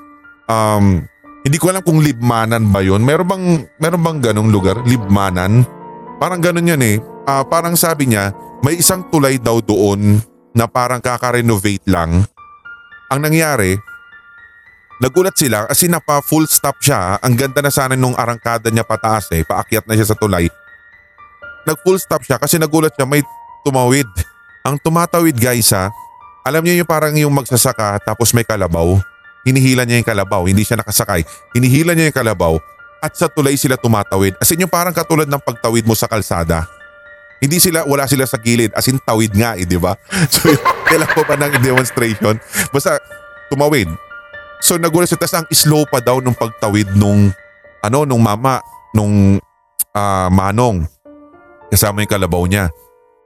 um, 0.50 0.86
hindi 1.46 1.58
ko 1.62 1.72
alam 1.72 1.86
kung 1.86 2.02
libmanan 2.04 2.68
ba 2.74 2.84
yon. 2.84 3.06
Meron 3.06 3.28
bang 3.30 3.46
meron 3.80 4.02
bang 4.04 4.20
ganong 4.20 4.52
lugar? 4.52 4.82
Libmanan? 4.84 5.64
Parang 6.20 6.44
ganon 6.44 6.68
yun 6.68 6.84
eh. 6.84 7.00
Ah, 7.24 7.46
parang 7.46 7.78
sabi 7.80 8.10
niya, 8.12 8.36
may 8.66 8.82
isang 8.82 9.08
tulay 9.08 9.40
daw 9.40 9.64
doon 9.64 10.20
na 10.52 10.68
parang 10.68 11.00
kaka-renovate 11.00 11.86
lang. 11.88 12.26
Ang 13.08 13.20
nangyari, 13.24 13.78
nagulat 15.00 15.38
sila 15.38 15.70
kasi 15.70 15.88
napa 15.88 16.20
full 16.20 16.44
stop 16.50 16.76
siya. 16.84 17.22
Ang 17.24 17.40
ganda 17.40 17.64
na 17.64 17.72
sana 17.72 17.96
nung 17.96 18.18
arangkada 18.18 18.68
niya 18.68 18.84
pataas 18.84 19.32
eh, 19.32 19.48
paakyat 19.48 19.88
na 19.88 19.96
siya 19.96 20.12
sa 20.12 20.18
tulay. 20.20 20.52
Nag 21.64 21.80
full 21.86 22.02
stop 22.02 22.26
siya 22.26 22.36
kasi 22.36 22.60
nagulat 22.60 22.92
siya 22.98 23.08
may 23.08 23.24
tumawid. 23.64 24.10
Ang 24.68 24.76
tumatawid 24.84 25.40
guys 25.40 25.72
ha, 25.72 25.88
alam 26.50 26.66
niyo 26.66 26.82
yung 26.82 26.90
parang 26.90 27.14
yung 27.14 27.30
magsasaka 27.30 28.02
tapos 28.02 28.34
may 28.34 28.42
kalabaw. 28.42 28.98
Hinihila 29.46 29.86
niya 29.86 30.02
yung 30.02 30.10
kalabaw, 30.10 30.42
hindi 30.50 30.66
siya 30.66 30.82
nakasakay. 30.82 31.22
Hinihila 31.54 31.94
niya 31.94 32.10
yung 32.10 32.18
kalabaw 32.18 32.54
at 33.00 33.14
sa 33.14 33.30
tulay 33.30 33.54
sila 33.54 33.78
tumatawid. 33.78 34.34
As 34.42 34.50
in 34.50 34.66
yung 34.66 34.74
parang 34.74 34.92
katulad 34.92 35.30
ng 35.30 35.40
pagtawid 35.40 35.86
mo 35.86 35.94
sa 35.94 36.10
kalsada. 36.10 36.66
Hindi 37.40 37.62
sila, 37.62 37.88
wala 37.88 38.04
sila 38.10 38.28
sa 38.28 38.36
gilid. 38.36 38.76
As 38.76 38.90
in 38.90 39.00
tawid 39.00 39.32
nga 39.32 39.56
eh, 39.56 39.64
di 39.64 39.78
ba? 39.78 39.94
So 40.34 40.50
kailan 40.90 41.08
po 41.14 41.22
pa 41.24 41.38
ng 41.38 41.62
demonstration. 41.62 42.42
Basta 42.74 42.98
tumawid. 43.48 43.88
So 44.60 44.76
nagulat 44.76 45.08
siya. 45.08 45.22
Tapos 45.22 45.38
ang 45.38 45.48
slow 45.54 45.86
pa 45.86 46.02
daw 46.02 46.18
nung 46.20 46.36
pagtawid 46.36 46.98
nung, 46.98 47.32
ano, 47.86 48.00
nung 48.04 48.20
mama, 48.20 48.60
nung 48.92 49.38
ah, 49.94 50.28
manong. 50.34 50.84
Kasama 51.70 52.04
yung 52.04 52.12
kalabaw 52.12 52.44
niya. 52.50 52.74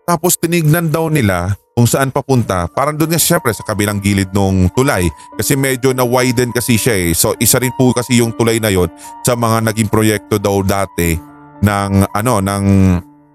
Tapos 0.04 0.36
tinignan 0.36 0.92
daw 0.92 1.08
nila 1.08 1.56
kung 1.74 1.90
saan 1.90 2.14
papunta. 2.14 2.70
Parang 2.70 2.94
doon 2.94 3.18
nga 3.18 3.22
syempre 3.22 3.50
sa 3.50 3.66
kabilang 3.66 3.98
gilid 3.98 4.30
nung 4.30 4.70
tulay. 4.78 5.10
Kasi 5.34 5.58
medyo 5.58 5.90
na-widen 5.92 6.54
kasi 6.54 6.78
siya 6.78 6.94
eh. 6.94 7.12
So 7.18 7.34
isa 7.42 7.58
rin 7.58 7.74
po 7.74 7.92
kasi 7.92 8.22
yung 8.22 8.34
tulay 8.38 8.62
na 8.62 8.70
yon 8.70 8.90
sa 9.26 9.34
mga 9.34 9.66
naging 9.74 9.90
proyekto 9.90 10.38
daw 10.38 10.62
dati 10.62 11.18
ng 11.66 11.92
ano 12.14 12.34
ng 12.40 12.64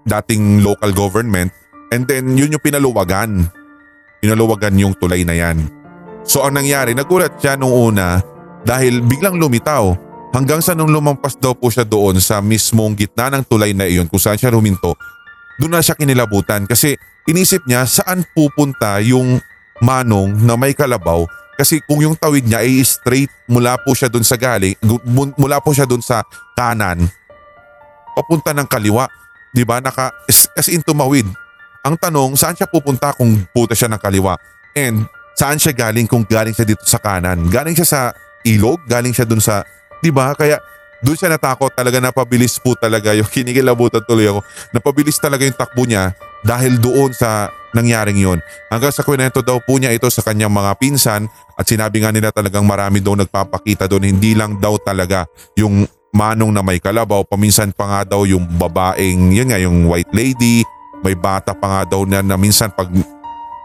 dating 0.07 0.63
local 0.63 0.91
government 0.95 1.51
and 1.91 2.07
then 2.07 2.33
yun 2.39 2.55
yung 2.55 2.63
pinaluwagan. 2.63 3.51
Pinaluwagan 4.23 4.75
yung 4.79 4.95
tulay 4.95 5.27
na 5.27 5.35
yan. 5.35 5.67
So 6.23 6.43
ang 6.43 6.55
nangyari, 6.55 6.95
nagulat 6.95 7.39
siya 7.39 7.59
nung 7.59 7.71
una 7.71 8.23
dahil 8.63 9.03
biglang 9.03 9.39
lumitaw 9.39 9.95
hanggang 10.31 10.63
sa 10.63 10.75
nung 10.75 10.91
lumampas 10.91 11.35
daw 11.39 11.55
po 11.55 11.71
siya 11.71 11.83
doon 11.83 12.19
sa 12.23 12.39
mismong 12.39 12.95
gitna 12.95 13.31
ng 13.33 13.43
tulay 13.47 13.75
na 13.75 13.87
iyon 13.87 14.07
kung 14.07 14.19
saan 14.21 14.39
siya 14.39 14.53
huminto. 14.53 14.95
Doon 15.59 15.75
na 15.75 15.83
siya 15.83 15.97
kinilabutan 15.99 16.63
kasi 16.69 16.95
inisip 17.29 17.61
niya 17.69 17.85
saan 17.85 18.25
pupunta 18.33 18.97
yung 19.05 19.37
manong 19.79 20.33
na 20.41 20.57
may 20.57 20.73
kalabaw 20.73 21.29
kasi 21.59 21.83
kung 21.83 21.99
yung 21.99 22.15
tawid 22.15 22.47
niya 22.47 22.63
ay 22.63 22.79
straight 22.87 23.27
mula 23.43 23.75
po 23.83 23.91
siya 23.91 24.07
doon 24.07 24.23
sa 24.23 24.39
galing, 24.39 24.79
mula 25.35 25.59
po 25.59 25.75
siya 25.75 25.83
doon 25.83 25.99
sa 25.99 26.23
kanan, 26.55 27.03
papunta 28.15 28.55
ng 28.55 28.63
kaliwa. 28.63 29.11
di 29.51 29.67
ba, 29.67 29.83
naka, 29.83 30.07
as 30.31 30.71
in 30.71 30.79
tumawid. 30.79 31.27
Ang 31.83 31.99
tanong, 31.99 32.39
saan 32.39 32.55
siya 32.55 32.63
pupunta 32.63 33.11
kung 33.11 33.43
puta 33.51 33.75
siya 33.75 33.91
ng 33.91 33.99
kaliwa? 33.99 34.39
And 34.71 35.03
saan 35.35 35.59
siya 35.59 35.75
galing 35.75 36.07
kung 36.07 36.23
galing 36.23 36.55
siya 36.55 36.63
dito 36.63 36.87
sa 36.87 36.95
kanan? 36.95 37.51
Galing 37.51 37.75
siya 37.75 37.87
sa 37.87 38.01
ilog? 38.47 38.79
Galing 38.87 39.11
siya 39.11 39.27
dun 39.27 39.43
sa, 39.43 39.67
di 39.99 40.15
ba? 40.15 40.31
Kaya 40.39 40.63
doon 40.99 41.15
siya 41.15 41.31
natakot 41.31 41.71
talaga 41.71 42.03
napabilis 42.03 42.59
po 42.59 42.75
talaga 42.75 43.15
yung 43.15 43.27
kinikilabutan 43.35 44.03
tuloy 44.03 44.27
ako. 44.27 44.43
Napabilis 44.75 45.17
talaga 45.19 45.47
yung 45.47 45.55
takbo 45.55 45.87
niya 45.87 46.11
dahil 46.43 46.79
doon 46.79 47.15
sa 47.15 47.51
nangyaring 47.71 48.17
yon. 48.19 48.39
Hanggang 48.67 48.91
sa 48.91 49.05
kwento 49.05 49.39
daw 49.45 49.61
po 49.61 49.77
niya 49.77 49.93
ito 49.93 50.09
sa 50.09 50.25
kanyang 50.25 50.51
mga 50.51 50.71
pinsan 50.81 51.29
at 51.55 51.65
sinabi 51.67 52.01
nga 52.01 52.11
nila 52.11 52.33
talagang 52.33 52.65
marami 52.65 52.99
daw 52.99 53.13
nagpapakita 53.15 53.85
doon. 53.85 54.09
Hindi 54.09 54.33
lang 54.33 54.57
daw 54.57 54.75
talaga 54.81 55.29
yung 55.53 55.85
manong 56.11 56.51
na 56.51 56.65
may 56.65 56.81
kalabaw. 56.81 57.23
Paminsan 57.25 57.71
pa 57.71 57.85
nga 57.85 58.01
daw 58.17 58.25
yung 58.25 58.45
babaeng, 58.57 59.31
yun 59.31 59.53
nga 59.53 59.59
yung 59.61 59.85
white 59.85 60.11
lady. 60.11 60.65
May 61.05 61.15
bata 61.15 61.55
pa 61.55 61.67
nga 61.79 61.81
daw 61.95 62.03
na, 62.03 62.19
na 62.19 62.35
minsan 62.35 62.73
pag 62.73 62.89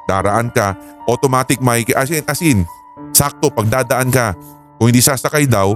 daraan 0.06 0.52
ka, 0.52 0.76
automatic 1.08 1.58
may, 1.64 1.82
as 1.96 2.12
in, 2.12 2.22
as 2.28 2.40
in, 2.44 2.62
sakto 3.10 3.50
pag 3.50 3.66
dadaan 3.66 4.12
ka, 4.12 4.36
kung 4.78 4.92
hindi 4.92 5.00
sasakay 5.00 5.48
daw, 5.48 5.74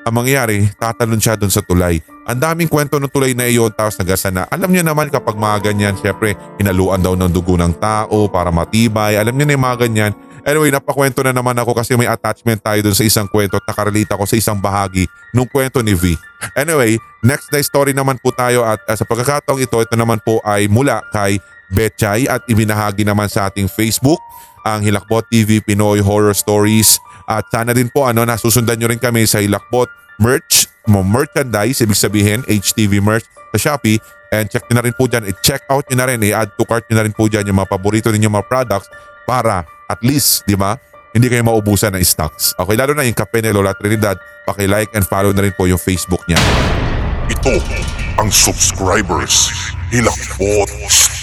ang 0.00 0.14
mangyayari, 0.16 0.64
tatalon 0.80 1.20
siya 1.20 1.36
doon 1.36 1.52
sa 1.52 1.60
tulay. 1.60 2.00
Ang 2.24 2.40
daming 2.40 2.70
kwento 2.70 2.96
ng 2.96 3.10
tulay 3.10 3.36
na 3.36 3.44
iyon 3.44 3.74
tapos 3.74 4.00
nagasa 4.00 4.32
na. 4.32 4.48
Alam 4.48 4.72
niyo 4.72 4.80
naman 4.86 5.12
kapag 5.12 5.36
mga 5.36 5.72
ganyan, 5.72 5.94
syempre, 5.98 6.38
hinaluan 6.56 7.02
daw 7.02 7.12
ng 7.18 7.28
dugo 7.28 7.58
ng 7.60 7.76
tao 7.76 8.30
para 8.32 8.48
matibay. 8.48 9.20
Alam 9.20 9.36
niyo 9.36 9.44
na 9.44 9.54
yung 9.56 9.66
mga 9.66 9.78
ganyan. 9.88 10.12
Anyway, 10.40 10.72
napakwento 10.72 11.20
na 11.20 11.36
naman 11.36 11.52
ako 11.52 11.76
kasi 11.76 11.92
may 12.00 12.08
attachment 12.08 12.64
tayo 12.64 12.80
dun 12.80 12.96
sa 12.96 13.04
isang 13.04 13.28
kwento 13.28 13.60
at 13.60 13.66
nakarelate 13.68 14.08
ako 14.08 14.24
sa 14.24 14.36
isang 14.40 14.56
bahagi 14.56 15.04
nung 15.36 15.44
kwento 15.44 15.84
ni 15.84 15.92
V. 15.92 16.16
Anyway, 16.56 16.96
next 17.20 17.52
na 17.52 17.60
story 17.60 17.92
naman 17.92 18.16
po 18.24 18.32
tayo 18.32 18.64
at 18.64 18.80
uh, 18.88 18.96
sa 18.96 19.04
pagkakataong 19.04 19.60
ito, 19.60 19.76
ito 19.84 19.94
naman 20.00 20.16
po 20.24 20.40
ay 20.40 20.64
mula 20.64 21.04
kay 21.12 21.36
Betchay 21.70 22.26
at 22.26 22.44
ibinahagi 22.50 23.06
naman 23.06 23.30
sa 23.30 23.48
ating 23.48 23.70
Facebook 23.70 24.18
ang 24.66 24.84
Hilakbot 24.84 25.24
TV 25.32 25.64
Pinoy 25.64 26.04
Horror 26.04 26.36
Stories 26.36 27.00
at 27.24 27.48
sana 27.48 27.72
din 27.72 27.88
po 27.88 28.04
ano 28.04 28.26
nasusundan 28.26 28.76
nyo 28.76 28.90
rin 28.90 29.00
kami 29.00 29.24
sa 29.24 29.40
Hilakbot 29.40 29.88
merch, 30.20 30.68
mo 30.84 31.00
merchandise, 31.00 31.80
ibig 31.80 31.96
sabihin 31.96 32.44
HTV 32.44 33.00
merch 33.00 33.24
sa 33.56 33.58
Shopee 33.72 33.98
and 34.30 34.46
check 34.52 34.62
nyo 34.68 34.78
na 34.78 34.84
rin 34.84 34.94
po 34.94 35.08
dyan, 35.08 35.26
i-check 35.26 35.64
out 35.72 35.88
nyo 35.88 35.96
na 35.96 36.06
rin, 36.06 36.20
i-add 36.22 36.52
to 36.54 36.68
cart 36.68 36.84
nyo 36.86 37.00
na 37.00 37.04
rin 37.08 37.14
po 37.16 37.26
dyan 37.26 37.48
yung 37.48 37.58
mga 37.58 37.70
paborito 37.72 38.12
ninyo 38.12 38.28
mga 38.28 38.46
products 38.46 38.92
para 39.24 39.64
at 39.90 40.00
least, 40.06 40.46
di 40.46 40.54
ba, 40.54 40.78
hindi 41.10 41.26
kayo 41.26 41.42
maubusan 41.42 41.90
ng 41.98 42.04
stocks. 42.06 42.54
Okay, 42.54 42.78
lalo 42.78 42.94
na 42.94 43.02
yung 43.02 43.18
kape 43.18 43.42
ni 43.42 43.50
Lola 43.50 43.74
Trinidad, 43.74 44.14
paki-like 44.46 44.94
and 44.94 45.02
follow 45.02 45.34
na 45.34 45.42
rin 45.42 45.54
po 45.58 45.66
yung 45.66 45.80
Facebook 45.80 46.22
niya. 46.30 46.38
Ito 47.26 47.58
ang 48.22 48.30
subscribers. 48.30 49.50
Hilakbot 49.90 50.70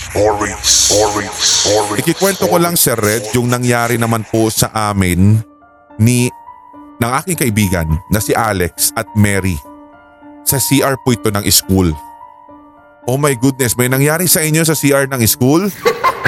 Stories. 0.08 0.64
Stories. 0.64 1.36
Stories. 1.36 2.00
Ikikwento 2.00 2.48
ko 2.48 2.56
lang 2.56 2.80
Sir 2.80 2.96
Red 2.96 3.28
yung 3.36 3.52
nangyari 3.52 4.00
naman 4.00 4.24
po 4.24 4.48
sa 4.48 4.72
amin 4.72 5.44
ni 6.00 6.32
ng 6.98 7.12
aking 7.20 7.36
kaibigan 7.36 7.92
na 8.08 8.24
si 8.24 8.32
Alex 8.32 8.96
at 8.96 9.04
Mary. 9.20 9.60
Sa 10.48 10.64
CR 10.64 10.96
po 11.04 11.12
ito 11.12 11.28
ng 11.28 11.44
school. 11.52 11.92
Oh 13.04 13.20
my 13.20 13.36
goodness, 13.36 13.76
may 13.76 13.92
nangyari 13.92 14.32
sa 14.32 14.40
inyo 14.40 14.64
sa 14.64 14.80
CR 14.80 15.12
ng 15.12 15.20
school? 15.28 15.68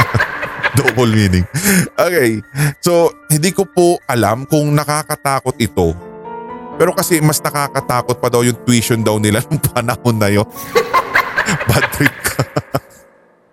Double 0.79 1.11
meaning. 1.15 1.47
Okay, 1.95 2.43
so 2.83 3.15
hindi 3.31 3.55
ko 3.55 3.63
po 3.63 3.95
alam 4.11 4.43
kung 4.43 4.75
nakakatakot 4.75 5.55
ito. 5.55 5.95
Pero 6.75 6.91
kasi 6.91 7.23
mas 7.23 7.39
nakakatakot 7.39 8.19
pa 8.19 8.27
daw 8.27 8.43
yung 8.43 8.59
tuition 8.67 8.99
daw 8.99 9.15
nila 9.23 9.39
nung 9.47 9.63
panahon 9.63 10.15
na 10.19 10.27
yun. 10.27 10.47
Bad 11.71 11.87
trip. 11.95 12.15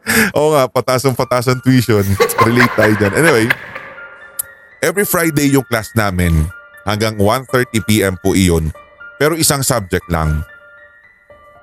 Oo 0.39 0.55
nga, 0.55 0.71
patasong 0.71 1.17
patasong 1.19 1.59
tuition. 1.61 2.05
Relate 2.47 2.75
tayo 2.79 2.93
dyan. 2.95 3.15
Anyway, 3.15 3.47
every 4.83 5.07
Friday 5.07 5.51
yung 5.51 5.67
class 5.67 5.91
namin. 5.99 6.47
Hanggang 6.87 7.19
1.30pm 7.19 8.23
po 8.23 8.38
iyon. 8.38 8.71
Pero 9.19 9.35
isang 9.35 9.66
subject 9.66 10.07
lang. 10.07 10.47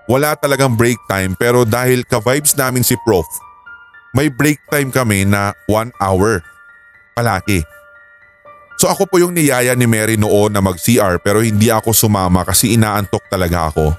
Wala 0.03 0.35
talagang 0.35 0.75
break 0.75 0.99
time 1.07 1.31
pero 1.39 1.63
dahil 1.63 2.03
ka-vibes 2.03 2.59
namin 2.59 2.83
si 2.83 2.99
prof, 3.07 3.23
may 4.11 4.27
break 4.27 4.59
time 4.67 4.91
kami 4.91 5.23
na 5.23 5.55
1 5.71 5.95
hour. 6.03 6.43
Palaki. 7.15 7.63
So 8.75 8.91
ako 8.91 9.07
po 9.07 9.15
yung 9.15 9.31
niyaya 9.31 9.71
ni 9.79 9.87
Mary 9.87 10.19
noon 10.19 10.51
na 10.51 10.59
mag-CR 10.59 11.23
pero 11.23 11.39
hindi 11.39 11.71
ako 11.71 11.95
sumama 11.95 12.43
kasi 12.43 12.75
inaantok 12.75 13.23
talaga 13.31 13.71
ako. 13.71 13.95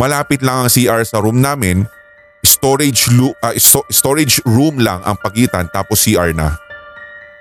Malapit 0.00 0.40
lang 0.40 0.64
ang 0.64 0.70
CR 0.72 1.04
sa 1.04 1.20
room 1.20 1.36
namin 1.36 1.84
storage, 2.44 3.12
lo- 3.12 3.36
uh, 3.44 3.54
sto- 3.56 3.86
storage 3.92 4.40
room 4.48 4.80
lang 4.80 5.00
ang 5.04 5.16
pagitan 5.20 5.68
tapos 5.72 6.00
CR 6.04 6.32
na. 6.32 6.56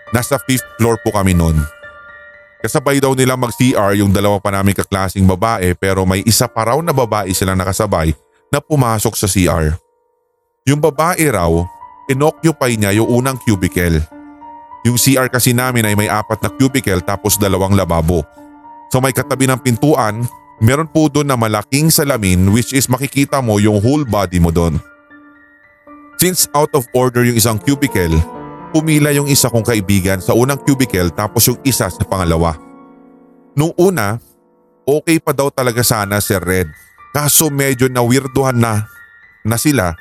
Nasa 0.09 0.41
5th 0.41 0.79
floor 0.81 0.97
po 1.05 1.13
kami 1.13 1.37
noon. 1.37 1.55
Kasabay 2.59 2.99
daw 2.99 3.15
nila 3.15 3.39
mag-CR 3.39 3.95
yung 3.95 4.11
dalawa 4.11 4.35
pa 4.43 4.51
namin 4.51 4.75
kaklasing 4.75 5.23
babae 5.23 5.71
pero 5.79 6.03
may 6.03 6.19
isa 6.27 6.43
pa 6.43 6.67
raw 6.67 6.77
na 6.83 6.91
babae 6.91 7.31
silang 7.31 7.55
nakasabay 7.55 8.11
na 8.51 8.59
pumasok 8.59 9.15
sa 9.15 9.31
CR. 9.31 9.79
Yung 10.67 10.83
babae 10.83 11.23
raw, 11.31 11.47
inoccupy 12.11 12.75
niya 12.75 12.99
yung 12.99 13.07
unang 13.07 13.39
cubicle. 13.47 14.03
Yung 14.83 14.99
CR 14.99 15.31
kasi 15.31 15.55
namin 15.55 15.87
ay 15.87 15.95
may 15.95 16.11
apat 16.11 16.43
na 16.43 16.51
cubicle 16.51 16.99
tapos 16.99 17.39
dalawang 17.39 17.79
lababo. 17.79 18.27
So 18.91 18.99
may 18.99 19.15
katabi 19.15 19.47
ng 19.47 19.63
pintuan, 19.63 20.27
meron 20.59 20.89
po 20.91 21.07
doon 21.07 21.31
na 21.31 21.39
malaking 21.39 21.87
salamin 21.87 22.51
which 22.51 22.75
is 22.75 22.91
makikita 22.91 23.39
mo 23.39 23.61
yung 23.61 23.79
whole 23.79 24.03
body 24.03 24.41
mo 24.41 24.51
doon. 24.51 24.81
Since 26.19 26.51
out 26.51 26.75
of 26.75 26.83
order 26.91 27.23
yung 27.23 27.39
isang 27.39 27.55
cubicle, 27.55 28.11
pumila 28.75 29.07
yung 29.15 29.31
isa 29.31 29.47
kong 29.47 29.63
kaibigan 29.63 30.19
sa 30.19 30.35
unang 30.35 30.59
cubicle 30.67 31.07
tapos 31.15 31.47
yung 31.47 31.55
isa 31.63 31.87
sa 31.87 32.03
pangalawa. 32.03 32.59
Nung 33.55 33.71
una, 33.79 34.19
okay 34.83 35.23
pa 35.23 35.31
daw 35.31 35.47
talaga 35.47 35.79
sana 35.79 36.19
si 36.19 36.35
Red. 36.35 36.67
Kaso 37.15 37.47
medyo 37.47 37.87
nawirduhan 37.87 38.59
na 38.59 38.83
na 39.47 39.55
sila 39.55 39.95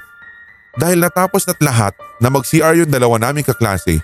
dahil 0.74 0.98
natapos 0.98 1.46
na't 1.46 1.62
lahat 1.62 1.94
na 2.18 2.34
mag-CR 2.34 2.82
yung 2.82 2.90
dalawa 2.90 3.30
naming 3.30 3.46
kaklase, 3.46 4.02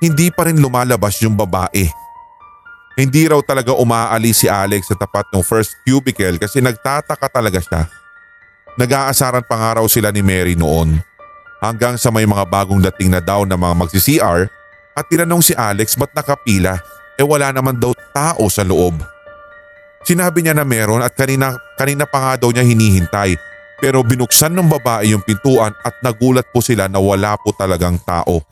hindi 0.00 0.32
pa 0.32 0.48
rin 0.48 0.56
lumalabas 0.56 1.20
yung 1.20 1.36
babae. 1.36 1.84
Hindi 2.96 3.28
raw 3.28 3.44
talaga 3.44 3.76
umaalis 3.76 4.40
si 4.40 4.48
Alex 4.48 4.88
sa 4.88 4.96
tapat 4.96 5.28
ng 5.28 5.44
first 5.44 5.76
cubicle 5.84 6.40
kasi 6.40 6.64
nagtataka 6.64 7.28
talaga 7.28 7.60
siya. 7.60 7.92
Nag-aasaran 8.80 9.44
pa 9.44 9.60
nga 9.60 9.70
raw 9.76 9.84
sila 9.84 10.08
ni 10.08 10.24
Mary 10.24 10.56
noon 10.56 11.11
hanggang 11.62 11.94
sa 11.94 12.10
may 12.10 12.26
mga 12.26 12.42
bagong 12.50 12.82
dating 12.90 13.14
na 13.14 13.22
daw 13.22 13.46
na 13.46 13.54
mga 13.54 13.74
magsi-CR 13.78 14.50
at 14.98 15.04
tinanong 15.06 15.40
si 15.40 15.54
Alex 15.54 15.94
ba't 15.94 16.10
nakapila 16.10 16.82
e 17.14 17.22
wala 17.22 17.54
naman 17.54 17.78
daw 17.78 17.94
tao 18.10 18.50
sa 18.50 18.66
loob. 18.66 18.98
Sinabi 20.02 20.42
niya 20.42 20.58
na 20.58 20.66
meron 20.66 20.98
at 20.98 21.14
kanina, 21.14 21.54
kanina 21.78 22.02
pa 22.02 22.18
nga 22.18 22.32
daw 22.42 22.50
niya 22.50 22.66
hinihintay 22.66 23.38
pero 23.78 24.02
binuksan 24.02 24.50
ng 24.50 24.66
babae 24.66 25.14
yung 25.14 25.22
pintuan 25.22 25.70
at 25.86 25.94
nagulat 26.02 26.46
po 26.50 26.58
sila 26.58 26.90
na 26.90 26.98
wala 26.98 27.38
po 27.38 27.54
talagang 27.54 28.02
tao. 28.02 28.42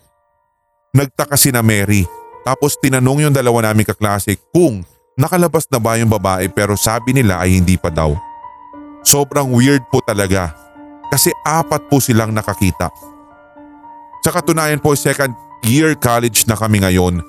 Nagtaka 0.95 1.35
si 1.35 1.51
na 1.51 1.67
Mary 1.67 2.07
tapos 2.47 2.79
tinanong 2.79 3.29
yung 3.29 3.35
dalawa 3.35 3.71
naming 3.71 3.91
kaklase 3.91 4.39
kung 4.55 4.87
nakalabas 5.19 5.67
na 5.67 5.83
ba 5.83 5.99
yung 5.99 6.09
babae 6.09 6.47
pero 6.47 6.79
sabi 6.79 7.11
nila 7.11 7.43
ay 7.43 7.59
hindi 7.59 7.75
pa 7.75 7.91
daw. 7.91 8.15
Sobrang 9.03 9.51
weird 9.51 9.83
po 9.91 9.99
talaga 10.07 10.55
kasi 11.11 11.35
apat 11.43 11.91
po 11.91 11.99
silang 11.99 12.31
nakakita. 12.31 12.89
Sa 14.23 14.31
katunayan 14.31 14.79
po 14.79 14.95
second 14.95 15.35
year 15.67 15.99
college 15.99 16.47
na 16.47 16.55
kami 16.55 16.81
ngayon 16.81 17.21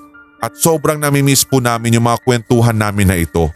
at 0.42 0.54
sobrang 0.56 0.98
namimiss 0.98 1.42
po 1.42 1.58
namin 1.58 1.98
yung 1.98 2.06
mga 2.06 2.22
kwentuhan 2.22 2.78
namin 2.78 3.10
na 3.10 3.18
ito. 3.18 3.50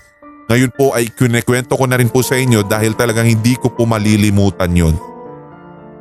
Ngayon 0.47 0.73
po 0.75 0.95
ay 0.95 1.11
kunikwento 1.11 1.75
ko 1.75 1.85
na 1.91 1.99
rin 1.99 2.07
po 2.07 2.23
sa 2.23 2.39
inyo 2.39 2.63
dahil 2.63 2.95
talagang 2.95 3.27
hindi 3.27 3.59
ko 3.59 3.75
po 3.75 3.83
malilimutan 3.83 4.71
yon. 4.71 4.95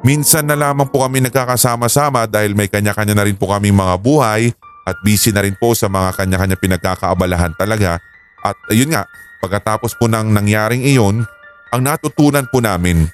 Minsan 0.06 0.46
na 0.46 0.54
lamang 0.54 0.86
po 0.86 1.02
kami 1.02 1.18
nagkakasama-sama 1.26 2.30
dahil 2.30 2.54
may 2.54 2.70
kanya-kanya 2.70 3.18
na 3.18 3.26
rin 3.26 3.34
po 3.34 3.50
kami 3.50 3.74
mga 3.74 3.98
buhay 3.98 4.54
at 4.86 4.96
busy 5.02 5.34
na 5.34 5.42
rin 5.42 5.58
po 5.58 5.74
sa 5.74 5.90
mga 5.90 6.14
kanya-kanya 6.14 6.58
pinagkakaabalahan 6.62 7.58
talaga. 7.58 7.98
At 8.46 8.54
ayun 8.70 8.94
nga, 8.94 9.10
pagkatapos 9.42 9.98
po 9.98 10.06
ng 10.06 10.30
nangyaring 10.30 10.86
iyon, 10.86 11.26
ang 11.74 11.82
natutunan 11.82 12.46
po 12.54 12.62
namin 12.62 13.10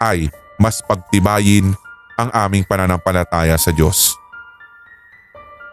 ay 0.00 0.28
mas 0.56 0.80
pagtibayin 0.84 1.76
ang 2.16 2.32
aming 2.32 2.64
pananampalataya 2.64 3.54
sa 3.60 3.70
Diyos. 3.72 4.16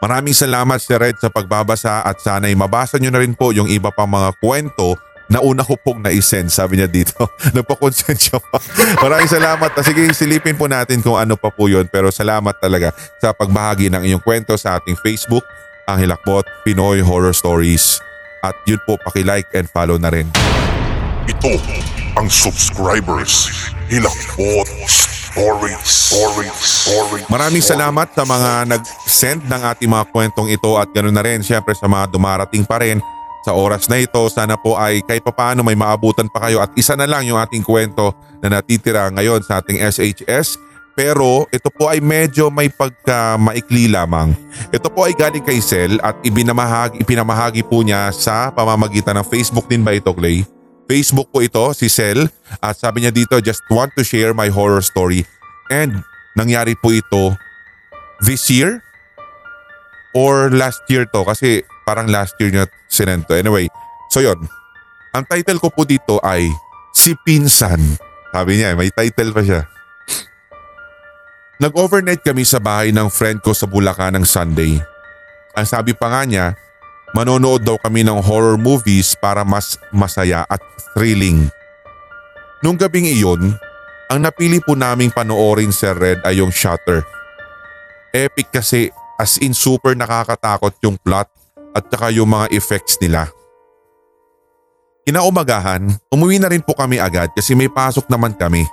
Maraming 0.04 0.36
salamat 0.36 0.84
Sir 0.84 1.00
Red 1.00 1.16
sa 1.16 1.32
pagbabasa 1.32 2.04
at 2.04 2.20
sana'y 2.20 2.60
mabasa 2.60 3.00
nyo 3.00 3.08
na 3.08 3.24
rin 3.24 3.32
po 3.32 3.56
yung 3.56 3.72
iba 3.72 3.88
pang 3.88 4.12
mga 4.12 4.36
kwento 4.36 5.00
na 5.32 5.40
una 5.40 5.64
ko 5.64 5.80
pong 5.80 6.04
na-send, 6.04 6.52
sabi 6.52 6.76
niya 6.76 6.92
dito. 6.92 7.16
Nagpa-consent 7.56 8.20
siya 8.20 8.38
pa. 8.44 8.60
Maraming 9.08 9.32
salamat. 9.32 9.72
Sige, 9.80 10.12
silipin 10.12 10.60
po 10.60 10.68
natin 10.68 11.00
kung 11.00 11.16
ano 11.16 11.40
pa 11.40 11.48
po 11.48 11.72
yun. 11.72 11.88
Pero 11.88 12.12
salamat 12.12 12.60
talaga 12.60 12.92
sa 13.24 13.32
pagbahagi 13.32 13.88
ng 13.88 14.04
inyong 14.04 14.24
kwento 14.24 14.52
sa 14.60 14.78
ating 14.78 15.00
Facebook, 15.00 15.48
ang 15.88 16.04
Hilakbot 16.04 16.44
Pinoy 16.68 17.00
Horror 17.00 17.32
Stories. 17.32 18.04
At 18.44 18.60
yun 18.68 18.84
po, 18.84 19.00
paki-like 19.00 19.48
and 19.56 19.72
follow 19.72 19.96
na 19.96 20.12
rin. 20.12 20.28
Ito 21.32 22.03
ang 22.17 22.30
subscribers. 22.30 23.49
Hilakbot 23.89 24.69
Stories. 25.34 25.82
Stories. 25.82 26.54
Stories. 26.54 27.26
Maraming 27.26 27.65
salamat 27.65 28.13
sa 28.13 28.21
mga 28.21 28.69
nag-send 28.69 29.41
ng 29.49 29.62
ating 29.73 29.89
mga 29.89 30.06
kwentong 30.13 30.45
ito 30.45 30.78
at 30.78 30.93
ganoon 30.93 31.10
na 31.10 31.26
rin 31.26 31.41
syempre 31.41 31.73
sa 31.73 31.89
mga 31.89 32.13
dumarating 32.13 32.62
pa 32.62 32.78
rin 32.78 33.02
sa 33.41 33.58
oras 33.58 33.89
na 33.89 33.97
ito. 33.97 34.21
Sana 34.30 34.54
po 34.62 34.78
ay 34.78 35.02
kahit 35.02 35.26
papaano 35.26 35.65
may 35.65 35.73
maabutan 35.73 36.30
pa 36.30 36.45
kayo 36.45 36.62
at 36.62 36.69
isa 36.78 36.93
na 36.93 37.10
lang 37.10 37.26
yung 37.26 37.41
ating 37.41 37.65
kwento 37.65 38.13
na 38.45 38.62
natitira 38.62 39.10
ngayon 39.10 39.41
sa 39.41 39.58
ating 39.58 39.82
SHS. 39.82 40.62
Pero 40.93 41.49
ito 41.49 41.73
po 41.73 41.89
ay 41.89 41.97
medyo 41.97 42.54
may 42.54 42.69
pagka 42.69 43.34
maikli 43.41 43.89
lamang. 43.89 44.38
Ito 44.69 44.93
po 44.93 45.10
ay 45.10 45.17
galing 45.17 45.41
kay 45.41 45.58
Sel 45.58 45.97
at 46.06 46.13
ibinamahagi, 46.21 47.02
ipinamahagi 47.02 47.65
po 47.65 47.82
niya 47.82 48.13
sa 48.13 48.54
pamamagitan 48.54 49.17
ng 49.17 49.26
Facebook 49.26 49.65
din 49.65 49.82
ba 49.82 49.97
ito 49.97 50.13
Clay? 50.13 50.45
Facebook 50.88 51.32
po 51.32 51.39
ito, 51.41 51.72
si 51.72 51.88
Sel. 51.88 52.28
At 52.60 52.80
sabi 52.80 53.04
niya 53.04 53.13
dito, 53.13 53.39
just 53.39 53.63
want 53.72 53.96
to 53.96 54.04
share 54.04 54.36
my 54.36 54.52
horror 54.52 54.84
story. 54.84 55.24
And 55.72 56.04
nangyari 56.36 56.76
po 56.78 56.91
ito 56.93 57.38
this 58.24 58.48
year 58.50 58.82
or 60.13 60.54
last 60.54 60.86
year 60.88 61.10
to 61.10 61.26
kasi 61.26 61.65
parang 61.84 62.08
last 62.08 62.38
year 62.38 62.54
niya 62.54 62.65
sinento. 62.88 63.34
Anyway, 63.34 63.67
so 64.13 64.22
yon. 64.22 64.38
Ang 65.13 65.24
title 65.30 65.62
ko 65.62 65.69
po 65.69 65.86
dito 65.86 66.17
ay 66.26 66.50
Si 66.93 67.17
Pinsan. 67.26 67.82
Sabi 68.30 68.62
niya, 68.62 68.78
may 68.78 68.93
title 68.93 69.34
pa 69.34 69.41
siya. 69.41 69.65
Nag-overnight 71.58 72.22
kami 72.22 72.46
sa 72.46 72.62
bahay 72.62 72.93
ng 72.93 73.10
friend 73.10 73.41
ko 73.41 73.54
sa 73.54 73.65
Bulacan 73.65 74.13
ng 74.13 74.26
Sunday. 74.26 74.78
Ang 75.58 75.65
sabi 75.65 75.98
pa 75.98 76.10
nga 76.13 76.22
niya, 76.26 76.46
manonood 77.13 77.62
daw 77.62 77.78
kami 77.78 78.02
ng 78.02 78.19
horror 78.19 78.58
movies 78.58 79.13
para 79.13 79.45
mas 79.45 79.78
masaya 79.93 80.43
at 80.49 80.60
thrilling. 80.97 81.47
Nung 82.65 82.76
gabing 82.76 83.06
iyon, 83.06 83.54
ang 84.10 84.19
napili 84.21 84.60
po 84.60 84.73
naming 84.73 85.13
panoorin 85.13 85.73
sa 85.73 85.93
Red 85.93 86.26
ay 86.26 86.41
yung 86.41 86.54
Shutter. 86.54 87.06
Epic 88.13 88.49
kasi 88.54 88.89
as 89.17 89.38
in 89.41 89.54
super 89.54 89.93
nakakatakot 89.93 90.73
yung 90.82 90.97
plot 91.02 91.30
at 91.73 91.84
saka 91.89 92.13
yung 92.13 92.30
mga 92.30 92.54
effects 92.54 92.97
nila. 93.02 93.30
Kinaumagahan, 95.04 95.91
umuwi 96.13 96.39
na 96.39 96.47
rin 96.47 96.63
po 96.63 96.71
kami 96.71 96.95
agad 97.02 97.28
kasi 97.36 97.52
may 97.58 97.67
pasok 97.67 98.08
naman 98.08 98.32
kami. 98.38 98.63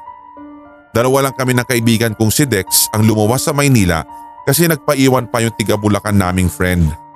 Dalawa 0.94 1.26
lang 1.26 1.34
kami 1.34 1.54
ng 1.54 1.66
kaibigan 1.66 2.14
kong 2.14 2.30
si 2.30 2.46
Dex 2.46 2.86
ang 2.94 3.02
lumuwas 3.02 3.42
sa 3.42 3.54
Maynila 3.54 4.06
kasi 4.46 4.66
nagpaiwan 4.66 5.26
pa 5.30 5.42
yung 5.42 5.54
tiga 5.58 5.74
Bulacan 5.74 6.14
naming 6.14 6.50
friend. 6.50 7.09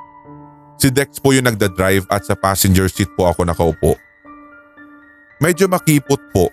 Si 0.78 0.90
Dex 0.90 1.22
po 1.22 1.30
yung 1.30 1.46
nagda-drive 1.46 2.04
at 2.10 2.26
sa 2.26 2.34
passenger 2.34 2.90
seat 2.90 3.10
po 3.14 3.30
ako 3.30 3.46
nakaupo. 3.46 3.94
Medyo 5.38 5.70
makipot 5.70 6.20
po. 6.34 6.50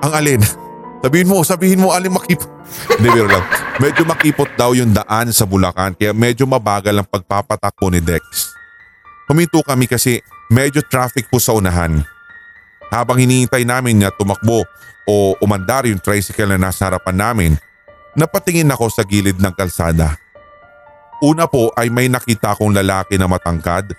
Ang 0.00 0.12
alin? 0.12 0.42
Sabihin 1.04 1.32
mo, 1.32 1.40
sabihin 1.40 1.80
mo 1.80 1.96
alin 1.96 2.12
makipot. 2.12 2.48
Hindi, 3.00 3.08
biro 3.08 3.24
lang. 3.24 3.44
Medyo 3.80 4.04
makipot 4.04 4.52
daw 4.52 4.76
yung 4.76 4.92
daan 4.92 5.32
sa 5.32 5.48
Bulacan 5.48 5.96
kaya 5.96 6.12
medyo 6.12 6.44
mabagal 6.44 6.92
ang 6.92 7.08
pagpapatakbo 7.08 7.88
ni 7.88 8.04
Dex. 8.04 8.52
Huminto 9.24 9.64
kami 9.64 9.88
kasi 9.88 10.20
medyo 10.52 10.84
traffic 10.84 11.32
po 11.32 11.40
sa 11.40 11.56
unahan. 11.56 12.04
Habang 12.92 13.16
hinihintay 13.16 13.64
namin 13.64 14.02
na 14.02 14.12
tumakbo 14.12 14.66
o 15.08 15.38
umandar 15.40 15.88
yung 15.88 16.02
tricycle 16.02 16.52
na 16.52 16.68
nasa 16.68 16.90
harapan 16.90 17.16
namin, 17.16 17.52
napatingin 18.18 18.68
ako 18.68 18.92
sa 18.92 19.06
gilid 19.06 19.38
ng 19.40 19.54
kalsada. 19.56 20.20
Una 21.20 21.44
po 21.44 21.68
ay 21.76 21.92
may 21.92 22.08
nakita 22.08 22.56
akong 22.56 22.72
lalaki 22.72 23.20
na 23.20 23.28
matangkad 23.28 23.92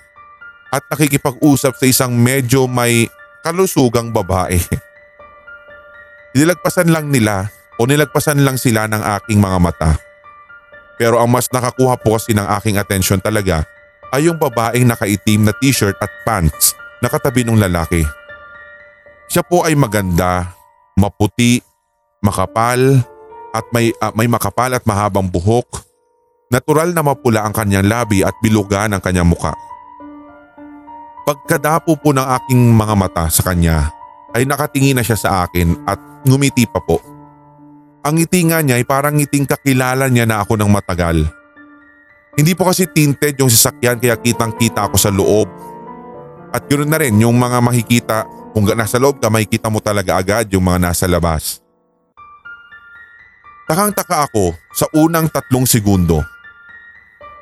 at 0.74 0.84
nakikipag-usap 0.90 1.78
sa 1.78 1.86
isang 1.86 2.18
medyo 2.18 2.66
may 2.66 3.06
kalusugang 3.46 4.10
babae. 4.10 4.58
Nilagpasan 6.38 6.90
lang 6.90 7.14
nila 7.14 7.52
o 7.78 7.86
nilagpasan 7.86 8.42
lang 8.42 8.56
sila 8.56 8.88
ng 8.88 9.04
aking 9.22 9.38
mga 9.38 9.58
mata. 9.62 9.92
Pero 10.96 11.20
ang 11.20 11.28
mas 11.28 11.50
nakakuha 11.50 12.00
po 12.00 12.16
kasi 12.16 12.32
ng 12.32 12.46
aking 12.62 12.78
atensyon 12.78 13.20
talaga 13.20 13.66
ay 14.14 14.30
yung 14.30 14.38
babaeng 14.38 14.86
nakaitim 14.86 15.44
na 15.44 15.54
t-shirt 15.58 15.98
at 16.00 16.12
pants 16.24 16.78
na 17.02 17.10
katabi 17.10 17.42
ng 17.44 17.58
lalaki. 17.58 18.06
Siya 19.28 19.42
po 19.42 19.66
ay 19.66 19.74
maganda, 19.74 20.54
maputi, 20.96 21.60
makapal 22.22 23.02
at 23.52 23.66
may, 23.74 23.92
uh, 24.00 24.14
may 24.14 24.30
makapal 24.30 24.72
at 24.72 24.86
mahabang 24.88 25.28
buhok. 25.28 25.91
Natural 26.52 26.92
na 26.92 27.00
mapula 27.00 27.48
ang 27.48 27.56
kanyang 27.56 27.88
labi 27.88 28.28
at 28.28 28.36
bilugan 28.44 28.92
ang 28.92 29.00
kanyang 29.00 29.32
muka. 29.32 29.56
Pagkadapo 31.24 31.96
po 31.96 32.12
ng 32.12 32.28
aking 32.28 32.76
mga 32.76 32.96
mata 33.00 33.26
sa 33.32 33.40
kanya 33.48 33.88
ay 34.36 34.44
nakatingin 34.44 35.00
na 35.00 35.04
siya 35.06 35.16
sa 35.16 35.30
akin 35.48 35.88
at 35.88 35.96
ngumiti 36.28 36.68
pa 36.68 36.84
po. 36.84 37.00
Ang 38.04 38.20
ngiti 38.20 38.52
nga 38.52 38.60
niya 38.60 38.76
ay 38.76 38.84
parang 38.84 39.16
ngiting 39.16 39.48
kakilala 39.48 40.12
niya 40.12 40.28
na 40.28 40.44
ako 40.44 40.60
ng 40.60 40.68
matagal. 40.68 41.24
Hindi 42.36 42.52
po 42.52 42.68
kasi 42.68 42.84
tinted 42.84 43.40
yung 43.40 43.48
sasakyan 43.48 44.04
kaya 44.04 44.20
kitang 44.20 44.52
kita 44.52 44.92
ako 44.92 44.96
sa 45.00 45.08
loob. 45.08 45.48
At 46.52 46.68
ganoon 46.68 46.92
na 46.92 47.00
rin 47.00 47.16
yung 47.16 47.40
mga 47.40 47.64
makikita 47.64 48.28
kung 48.52 48.68
nasa 48.68 49.00
loob 49.00 49.24
ka 49.24 49.32
makikita 49.32 49.72
mo 49.72 49.80
talaga 49.80 50.20
agad 50.20 50.52
yung 50.52 50.68
mga 50.68 50.92
nasa 50.92 51.08
labas. 51.08 51.64
Takang 53.72 53.96
taka 53.96 54.28
ako 54.28 54.52
sa 54.76 54.84
unang 55.00 55.32
tatlong 55.32 55.64
segundo. 55.64 56.31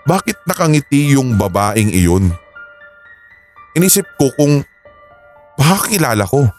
Bakit 0.10 0.50
nakangiti 0.50 1.14
yung 1.14 1.38
babaeng 1.38 1.94
iyon? 1.94 2.34
Inisip 3.78 4.10
ko 4.18 4.34
kung 4.34 4.66
baka 5.54 5.86
kilala 5.86 6.26
ko. 6.26 6.50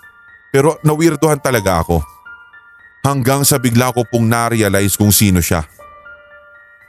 Pero 0.55 0.79
nawirduhan 0.87 1.43
talaga 1.43 1.83
ako. 1.83 1.99
Hanggang 3.03 3.43
sa 3.43 3.59
bigla 3.59 3.91
ko 3.91 4.07
pong 4.07 4.31
na-realize 4.31 4.95
kung 4.95 5.11
sino 5.11 5.43
siya. 5.43 5.67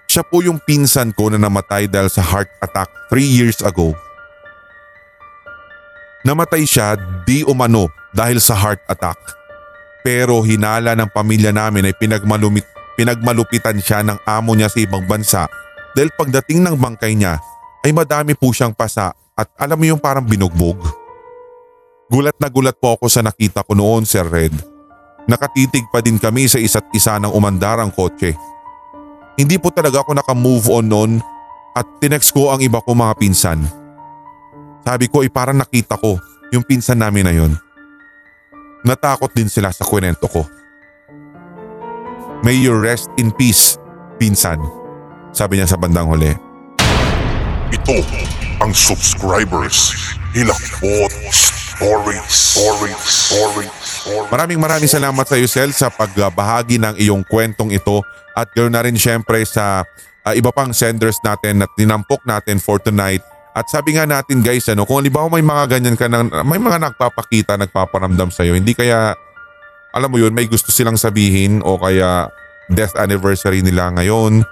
Siya 0.06 0.22
po 0.22 0.46
yung 0.46 0.62
pinsan 0.62 1.18
ko 1.18 1.34
na 1.34 1.42
namatay 1.42 1.90
dahil 1.90 2.14
sa 2.14 2.22
heart 2.22 2.54
attack 2.62 2.94
3 3.10 3.26
years 3.26 3.58
ago. 3.66 3.98
Namatay 6.22 6.62
siya 6.70 6.94
di 7.26 7.42
umano 7.42 7.90
dahil 8.14 8.38
sa 8.38 8.54
heart 8.54 8.86
attack. 8.86 9.18
Pero 10.06 10.46
hinala 10.46 10.94
ng 10.94 11.10
pamilya 11.10 11.50
namin 11.50 11.90
ay 11.90 11.96
pinagmalumit, 11.98 12.70
pinagmalupitan 12.94 13.82
siya 13.82 14.06
ng 14.06 14.22
amo 14.30 14.54
niya 14.54 14.70
sa 14.70 14.78
ibang 14.78 15.10
bansa 15.10 15.50
dahil 15.96 16.10
pagdating 16.16 16.64
ng 16.64 16.76
bangkay 16.80 17.16
niya 17.16 17.40
ay 17.82 17.92
madami 17.92 18.38
po 18.38 18.54
siyang 18.54 18.72
pasa 18.72 19.12
at 19.36 19.48
alam 19.58 19.80
mo 19.80 19.86
yung 19.88 20.02
parang 20.02 20.24
binugbog. 20.24 20.78
Gulat 22.12 22.36
na 22.38 22.52
gulat 22.52 22.76
po 22.76 23.00
ako 23.00 23.08
sa 23.08 23.24
nakita 23.24 23.64
ko 23.64 23.72
noon, 23.72 24.04
Sir 24.04 24.28
Red. 24.28 24.52
Nakatitig 25.26 25.88
pa 25.90 26.04
din 26.04 26.20
kami 26.20 26.50
sa 26.50 26.60
isa't 26.60 26.92
isa 26.92 27.16
ng 27.16 27.32
umandar 27.32 27.80
ang 27.80 27.90
kotse. 27.94 28.36
Hindi 29.40 29.56
po 29.56 29.72
talaga 29.72 30.04
ako 30.04 30.20
naka-move 30.20 30.68
on 30.68 30.86
noon 30.92 31.12
at 31.72 31.88
tinext 32.04 32.36
ko 32.36 32.52
ang 32.52 32.60
iba 32.60 32.84
ko 32.84 32.92
mga 32.92 33.16
pinsan. 33.16 33.64
Sabi 34.84 35.08
ko 35.08 35.24
ay 35.24 35.32
parang 35.32 35.56
nakita 35.56 35.96
ko 35.96 36.20
yung 36.52 36.68
pinsan 36.68 37.00
namin 37.00 37.24
na 37.24 37.34
yun. 37.34 37.56
Natakot 38.84 39.32
din 39.32 39.48
sila 39.48 39.72
sa 39.72 39.88
kwento 39.88 40.28
ko. 40.28 40.44
May 42.42 42.58
you 42.58 42.74
rest 42.74 43.08
in 43.22 43.30
peace, 43.32 43.78
pinsan. 44.18 44.81
Sabi 45.32 45.60
niya 45.60 45.68
sa 45.68 45.80
bandang 45.80 46.12
huli. 46.12 46.36
Ito 47.72 47.98
ang 48.60 48.76
subscribers. 48.76 49.96
Hilakbot 50.36 51.12
Stories. 51.82 52.30
Stories. 52.30 53.02
Stories. 53.02 53.74
Stories. 53.74 54.30
Maraming 54.30 54.62
maraming 54.62 54.92
salamat 54.92 55.26
sa 55.26 55.34
iyo, 55.34 55.50
Sel, 55.50 55.74
sa 55.74 55.90
pagbahagi 55.90 56.78
ng 56.78 56.96
iyong 57.02 57.26
kwentong 57.26 57.74
ito 57.74 58.06
at 58.38 58.54
ganoon 58.54 58.70
na 58.70 58.86
rin 58.86 58.94
syempre 58.94 59.42
sa 59.50 59.82
uh, 60.22 60.34
iba 60.38 60.54
pang 60.54 60.70
senders 60.70 61.18
natin 61.26 61.66
at 61.66 61.72
tinampok 61.74 62.22
natin 62.30 62.62
for 62.62 62.78
tonight. 62.78 63.26
At 63.58 63.66
sabi 63.66 63.98
nga 63.98 64.06
natin 64.06 64.46
guys, 64.46 64.70
ano, 64.70 64.86
kung 64.86 65.02
halimbawa 65.02 65.28
may 65.34 65.42
mga 65.42 65.64
ganyan 65.74 65.98
ka 65.98 66.06
nang, 66.06 66.30
may 66.46 66.62
mga 66.62 66.86
nagpapakita, 66.86 67.58
nagpaparamdam 67.58 68.30
sa 68.30 68.46
iyo, 68.46 68.54
hindi 68.54 68.78
kaya, 68.78 69.18
alam 69.92 70.10
mo 70.14 70.22
yun, 70.22 70.38
may 70.38 70.46
gusto 70.46 70.70
silang 70.70 71.02
sabihin 71.02 71.66
o 71.66 71.82
kaya 71.82 72.30
death 72.70 72.94
anniversary 72.94 73.66
nila 73.66 73.90
ngayon, 73.98 74.46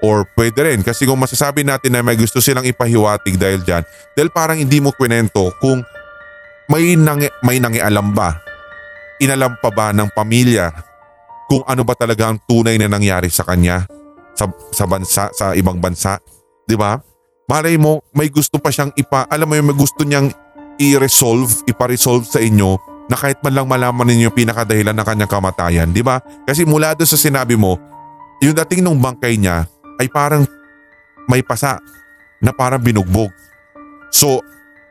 Or 0.00 0.24
pwede 0.32 0.64
rin 0.64 0.80
kasi 0.80 1.04
kung 1.04 1.20
masasabi 1.20 1.60
natin 1.60 1.92
na 1.92 2.00
may 2.00 2.16
gusto 2.16 2.40
silang 2.40 2.64
ipahiwatig 2.64 3.36
dahil 3.36 3.60
dyan, 3.60 3.84
dahil 4.16 4.30
parang 4.32 4.56
hindi 4.56 4.80
mo 4.80 4.96
kwento 4.96 5.52
kung 5.60 5.84
may, 6.72 6.96
nangi, 6.96 7.28
may 7.44 7.60
nangialam 7.60 8.16
ba, 8.16 8.40
inalam 9.20 9.60
pa 9.60 9.68
ba 9.68 9.92
ng 9.92 10.08
pamilya 10.16 10.72
kung 11.50 11.60
ano 11.68 11.84
ba 11.84 11.92
talaga 11.92 12.32
ang 12.32 12.40
tunay 12.48 12.80
na 12.80 12.88
nangyari 12.88 13.28
sa 13.28 13.44
kanya 13.44 13.84
sa, 14.32 14.48
sa 14.72 14.88
bansa, 14.88 15.28
sa 15.36 15.52
ibang 15.52 15.76
bansa. 15.76 16.16
Di 16.64 16.78
ba? 16.78 16.96
Malay 17.50 17.76
mo, 17.76 18.00
may 18.14 18.30
gusto 18.30 18.56
pa 18.62 18.70
siyang 18.70 18.94
ipa, 18.94 19.26
alam 19.26 19.50
mo 19.50 19.58
yung 19.58 19.68
may 19.68 19.76
gusto 19.76 20.06
niyang 20.06 20.30
i-resolve, 20.80 21.66
ipa-resolve 21.68 22.24
sa 22.24 22.40
inyo 22.40 22.78
na 23.10 23.18
kahit 23.18 23.42
man 23.42 23.52
lang 23.52 23.66
malaman 23.66 24.06
ninyo 24.06 24.30
yung 24.30 24.38
pinakadahilan 24.38 24.94
ng 24.94 25.02
kanyang 25.02 25.28
kamatayan, 25.28 25.90
di 25.90 26.00
ba? 26.00 26.22
Kasi 26.46 26.62
mula 26.62 26.94
doon 26.94 27.10
sa 27.10 27.18
sinabi 27.18 27.58
mo, 27.58 27.74
yung 28.38 28.54
dating 28.54 28.86
nung 28.86 29.02
bangkay 29.02 29.34
niya, 29.34 29.66
ay 30.00 30.08
parang 30.08 30.48
may 31.28 31.44
pasa 31.44 31.76
na 32.40 32.56
parang 32.56 32.80
binugbog. 32.80 33.28
So, 34.08 34.40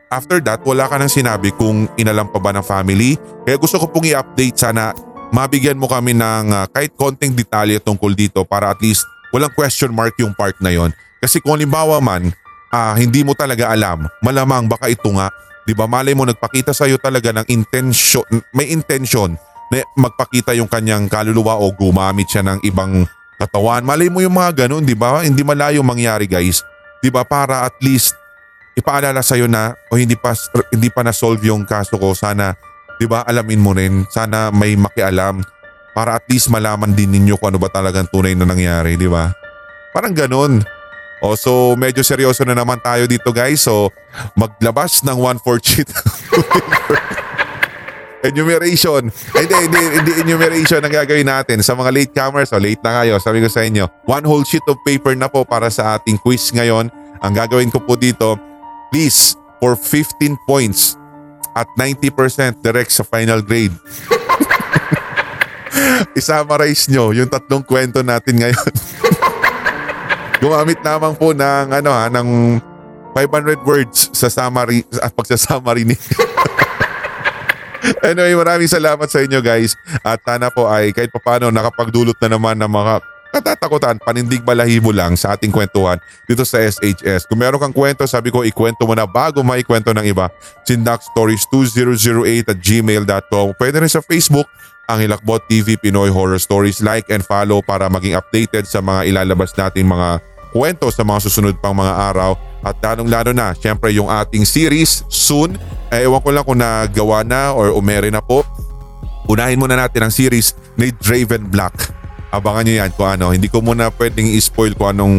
after 0.08 0.38
that 0.46 0.62
wala 0.62 0.86
ka 0.86 0.96
nang 0.96 1.10
sinabi 1.10 1.50
kung 1.58 1.90
inalam 1.98 2.30
pa 2.30 2.38
ba 2.38 2.54
ng 2.54 2.64
family. 2.64 3.18
Kaya 3.42 3.58
gusto 3.58 3.82
ko 3.82 3.90
pong 3.90 4.08
i-update 4.14 4.56
sana 4.56 4.94
mabigyan 5.34 5.78
mo 5.78 5.90
kami 5.90 6.14
ng 6.14 6.46
ah, 6.54 6.66
kahit 6.70 6.94
konting 6.94 7.34
detalye 7.34 7.82
tungkol 7.82 8.14
dito 8.14 8.46
para 8.46 8.70
at 8.70 8.78
least 8.82 9.06
walang 9.34 9.50
question 9.54 9.90
mark 9.94 10.14
yung 10.18 10.34
part 10.34 10.58
na 10.62 10.70
yon. 10.70 10.90
Kasi 11.22 11.38
kung 11.42 11.58
halimbawa 11.58 11.98
man, 12.02 12.30
ah, 12.70 12.94
hindi 12.98 13.22
mo 13.22 13.34
talaga 13.34 13.70
alam, 13.70 14.06
malamang 14.22 14.66
baka 14.66 14.90
ito 14.90 15.10
nga, 15.14 15.30
di 15.66 15.74
ba 15.74 15.86
malay 15.86 16.14
mo 16.14 16.26
nagpakita 16.26 16.74
sa'yo 16.74 16.98
talaga 16.98 17.30
ng 17.30 17.46
intention, 17.50 18.26
may 18.54 18.70
intention 18.70 19.38
na 19.70 19.86
magpakita 19.94 20.50
yung 20.58 20.66
kanyang 20.66 21.06
kaluluwa 21.06 21.54
o 21.62 21.70
gumamit 21.70 22.26
siya 22.26 22.42
ng 22.42 22.58
ibang 22.66 23.06
katawan. 23.40 23.80
Malay 23.80 24.12
mo 24.12 24.20
yung 24.20 24.36
mga 24.36 24.66
ganun, 24.66 24.84
di 24.84 24.92
ba? 24.92 25.24
Hindi 25.24 25.40
malayo 25.40 25.80
mangyari 25.80 26.28
guys. 26.28 26.60
Di 27.00 27.08
ba? 27.08 27.24
Para 27.24 27.64
at 27.64 27.74
least 27.80 28.12
ipaalala 28.76 29.24
sa'yo 29.24 29.48
na 29.48 29.72
o 29.88 29.96
hindi 29.96 30.14
pa, 30.14 30.36
hindi 30.68 30.92
pa 30.92 31.00
na-solve 31.00 31.40
yung 31.48 31.64
kaso 31.64 31.96
ko. 31.96 32.12
Sana, 32.12 32.52
di 33.00 33.08
ba, 33.08 33.24
alamin 33.24 33.60
mo 33.60 33.72
rin. 33.72 34.04
Sana 34.12 34.52
may 34.52 34.76
makialam 34.76 35.40
para 35.96 36.20
at 36.20 36.24
least 36.28 36.52
malaman 36.52 36.92
din 36.92 37.10
ninyo 37.10 37.40
kung 37.40 37.56
ano 37.56 37.58
ba 37.58 37.72
talagang 37.72 38.06
tunay 38.12 38.36
na 38.36 38.44
nangyari, 38.44 39.00
di 39.00 39.08
ba? 39.08 39.32
Parang 39.90 40.14
ganun. 40.14 40.62
O 41.20 41.36
so 41.36 41.76
medyo 41.76 42.00
seryoso 42.00 42.48
na 42.48 42.56
naman 42.56 42.80
tayo 42.80 43.04
dito 43.04 43.28
guys. 43.28 43.60
So 43.60 43.92
maglabas 44.32 45.04
ng 45.04 45.18
1/4 45.20 45.60
sheet 45.60 45.88
enumeration. 48.24 49.08
Hindi, 49.32 49.56
hindi, 49.68 49.80
hindi 50.00 50.12
enumeration 50.20 50.84
ang 50.84 50.92
gagawin 50.92 51.28
natin. 51.28 51.64
Sa 51.64 51.76
mga 51.76 51.90
late 51.92 52.12
comers, 52.12 52.52
o 52.52 52.60
late 52.60 52.80
na 52.84 53.02
kayo, 53.02 53.16
sabi 53.20 53.40
ko 53.40 53.48
sa 53.48 53.64
inyo, 53.64 53.88
one 54.04 54.24
whole 54.24 54.44
sheet 54.44 54.64
of 54.68 54.76
paper 54.84 55.16
na 55.16 55.28
po 55.28 55.44
para 55.44 55.70
sa 55.72 55.96
ating 55.96 56.20
quiz 56.20 56.52
ngayon. 56.52 56.92
Ang 57.20 57.32
gagawin 57.36 57.72
ko 57.72 57.80
po 57.80 57.96
dito, 57.96 58.36
please, 58.92 59.36
for 59.60 59.76
15 59.76 60.36
points 60.48 60.96
at 61.52 61.68
90% 61.76 62.64
direct 62.64 62.92
sa 62.92 63.04
final 63.04 63.44
grade. 63.44 63.74
I-summarize 66.18 66.88
nyo 66.88 67.12
yung 67.12 67.28
tatlong 67.28 67.64
kwento 67.64 68.00
natin 68.00 68.40
ngayon. 68.40 68.72
Gumamit 70.40 70.80
lamang 70.80 71.12
po 71.20 71.36
ng 71.36 71.68
ano 71.68 71.90
ha, 71.92 72.08
ng 72.08 72.56
500 73.12 73.60
words 73.66 74.08
sa 74.16 74.32
summary 74.32 74.86
at 75.02 75.12
pagsa-summary 75.12 75.84
ni 75.84 75.96
Anyway, 78.00 78.36
maraming 78.36 78.70
salamat 78.70 79.08
sa 79.08 79.20
inyo 79.24 79.40
guys. 79.40 79.76
At 80.04 80.20
sana 80.24 80.48
po 80.52 80.68
ay 80.68 80.92
kahit 80.92 81.12
papano 81.12 81.48
nakapagdulot 81.48 82.16
na 82.20 82.28
naman 82.36 82.56
ng 82.60 82.70
mga 82.70 82.94
katatakutan, 83.30 83.96
panindig 84.02 84.42
balahibo 84.42 84.90
lang 84.90 85.14
sa 85.14 85.38
ating 85.38 85.54
kwentuhan 85.54 86.02
dito 86.26 86.42
sa 86.42 86.58
SHS. 86.58 87.30
Kung 87.30 87.38
meron 87.38 87.62
kang 87.62 87.74
kwento, 87.74 88.02
sabi 88.04 88.34
ko 88.34 88.42
ikwento 88.42 88.82
mo 88.84 88.94
na 88.98 89.06
bago 89.06 89.40
maikwento 89.46 89.94
ng 89.94 90.02
iba. 90.02 90.28
Sindakstories2008 90.66 92.50
at 92.50 92.58
gmail.com. 92.58 93.54
Pwede 93.54 93.76
rin 93.78 93.90
sa 93.90 94.02
Facebook, 94.02 94.50
ang 94.90 94.98
Hilakbot 94.98 95.46
TV 95.46 95.78
Pinoy 95.78 96.10
Horror 96.10 96.42
Stories. 96.42 96.82
Like 96.82 97.06
and 97.14 97.22
follow 97.22 97.62
para 97.62 97.86
maging 97.86 98.18
updated 98.18 98.66
sa 98.66 98.82
mga 98.82 99.06
ilalabas 99.14 99.54
nating 99.54 99.86
mga 99.86 100.18
kwento 100.50 100.90
sa 100.90 101.06
mga 101.06 101.30
susunod 101.30 101.54
pang 101.62 101.78
mga 101.78 101.94
araw. 102.10 102.34
At 102.60 102.76
lalong 102.84 103.08
lalo 103.08 103.30
na, 103.32 103.56
syempre 103.56 103.92
yung 103.96 104.12
ating 104.12 104.44
series 104.44 105.04
soon. 105.08 105.56
Eh, 105.88 106.04
ewan 106.04 106.20
ko 106.20 106.30
lang 106.30 106.44
kung 106.44 106.60
nagawa 106.60 107.24
na 107.24 107.56
or 107.56 107.72
umere 107.72 108.12
na 108.12 108.20
po. 108.20 108.44
Unahin 109.30 109.56
muna 109.56 109.78
natin 109.78 110.06
ang 110.06 110.12
series 110.12 110.52
ni 110.76 110.92
Draven 110.92 111.48
Black. 111.48 111.72
Abangan 112.30 112.62
nyo 112.62 112.74
yan 112.84 112.90
kung 112.94 113.08
ano. 113.10 113.32
Hindi 113.32 113.48
ko 113.50 113.64
muna 113.64 113.90
pwedeng 113.94 114.28
i-spoil 114.28 114.76
kung 114.76 114.94
anong 114.94 115.16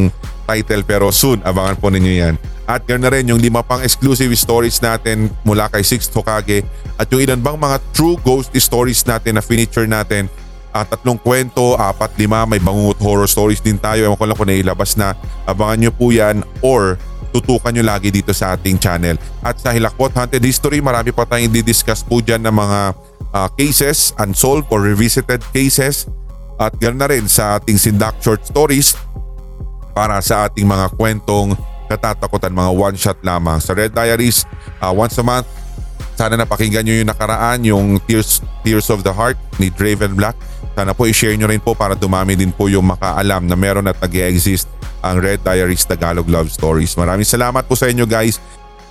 title 0.47 0.83
pero 0.83 1.09
soon 1.09 1.39
abangan 1.43 1.77
po 1.79 1.87
ninyo 1.89 2.13
yan. 2.13 2.35
At 2.69 2.87
ganoon 2.87 3.03
na 3.03 3.11
rin 3.11 3.27
yung 3.27 3.41
lima 3.41 3.65
pang 3.65 3.83
exclusive 3.83 4.31
stories 4.37 4.79
natin 4.79 5.27
mula 5.43 5.67
kay 5.67 5.83
Sixth 5.83 6.13
Hokage 6.15 6.63
at 6.95 7.07
yung 7.11 7.19
ilan 7.19 7.39
bang 7.41 7.59
mga 7.59 7.77
true 7.91 8.15
ghost 8.23 8.53
stories 8.55 9.03
natin 9.03 9.35
na 9.35 9.43
finiture 9.43 9.87
natin 9.89 10.31
at 10.71 10.87
tatlong 10.87 11.19
kwento, 11.19 11.75
apat, 11.75 12.15
lima, 12.15 12.47
may 12.47 12.63
bangungot 12.63 12.95
horror 13.03 13.27
stories 13.27 13.59
din 13.59 13.75
tayo. 13.75 14.07
Ewan 14.07 14.15
ko 14.15 14.23
lang 14.23 14.37
kung 14.39 14.47
nailabas 14.47 14.95
na. 14.95 15.19
Abangan 15.43 15.83
nyo 15.83 15.91
po 15.91 16.15
yan 16.15 16.47
or 16.63 16.95
tutukan 17.31 17.71
nyo 17.71 17.83
lagi 17.87 18.11
dito 18.11 18.35
sa 18.35 18.53
ating 18.53 18.77
channel. 18.77 19.15
At 19.41 19.57
sa 19.57 19.71
Hilakbot 19.71 20.11
Haunted 20.13 20.43
History, 20.43 20.83
marami 20.83 21.15
pa 21.15 21.23
tayong 21.23 21.51
di-discuss 21.51 22.03
po 22.03 22.19
dyan 22.19 22.43
ng 22.43 22.55
mga 22.55 22.79
ah, 23.31 23.49
cases, 23.55 24.11
unsolved 24.19 24.67
or 24.69 24.83
revisited 24.83 25.39
cases. 25.55 26.05
At 26.61 26.77
ganoon 26.77 26.99
na 27.01 27.09
rin 27.09 27.25
sa 27.25 27.57
ating 27.57 27.79
Sindak 27.79 28.21
Short 28.21 28.45
Stories 28.45 28.93
para 29.95 30.21
sa 30.21 30.45
ating 30.45 30.67
mga 30.67 30.93
kwentong 30.93 31.57
katatakutan, 31.89 32.53
mga 32.53 32.71
one-shot 32.71 33.19
lamang. 33.25 33.59
Sa 33.59 33.73
Red 33.73 33.91
Diaries, 33.95 34.45
ah, 34.79 34.93
once 34.93 35.17
a 35.17 35.25
month, 35.25 35.47
sana 36.15 36.37
napakinggan 36.37 36.85
nyo 36.85 36.95
yung 37.01 37.09
nakaraan, 37.09 37.59
yung 37.65 37.97
Tears, 38.05 38.45
Tears 38.61 38.87
of 38.93 39.01
the 39.01 39.11
Heart 39.11 39.39
ni 39.57 39.73
Draven 39.73 40.13
Black. 40.13 40.37
Sana 40.71 40.95
po 40.95 41.03
i-share 41.03 41.35
nyo 41.35 41.51
rin 41.51 41.59
po 41.59 41.75
para 41.75 41.93
dumami 41.93 42.39
din 42.39 42.51
po 42.51 42.71
yung 42.71 42.87
makaalam 42.87 43.43
na 43.43 43.55
meron 43.59 43.87
at 43.91 43.99
nag 43.99 44.13
exist 44.15 44.71
ang 45.03 45.19
Red 45.19 45.43
Diaries 45.43 45.83
Tagalog 45.83 46.29
Love 46.29 46.47
Stories. 46.53 46.95
Maraming 46.95 47.27
salamat 47.27 47.67
po 47.67 47.75
sa 47.75 47.89
inyo 47.91 48.07
guys. 48.07 48.39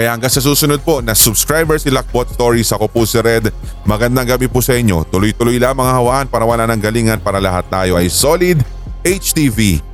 Kaya 0.00 0.16
hanggang 0.16 0.32
sa 0.32 0.40
susunod 0.40 0.80
po 0.80 1.04
na 1.04 1.12
subscribers 1.12 1.84
ni 1.84 1.92
Lakbot 1.92 2.24
Stories, 2.32 2.72
ako 2.72 2.88
po 2.88 3.04
si 3.04 3.20
Red. 3.20 3.52
Magandang 3.84 4.24
gabi 4.32 4.48
po 4.48 4.64
sa 4.64 4.72
inyo. 4.72 5.04
Tuloy-tuloy 5.04 5.60
lamang 5.60 5.84
ang 5.84 5.96
hawaan 6.00 6.26
para 6.28 6.48
wala 6.48 6.64
ng 6.72 6.80
galingan 6.80 7.20
para 7.20 7.36
lahat 7.36 7.68
tayo 7.68 8.00
ay 8.00 8.08
solid 8.08 8.56
HTV. 9.04 9.84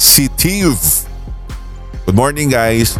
Si 0.00 0.26
Steve. 0.32 0.80
Good 2.08 2.16
morning 2.16 2.48
guys. 2.48 2.96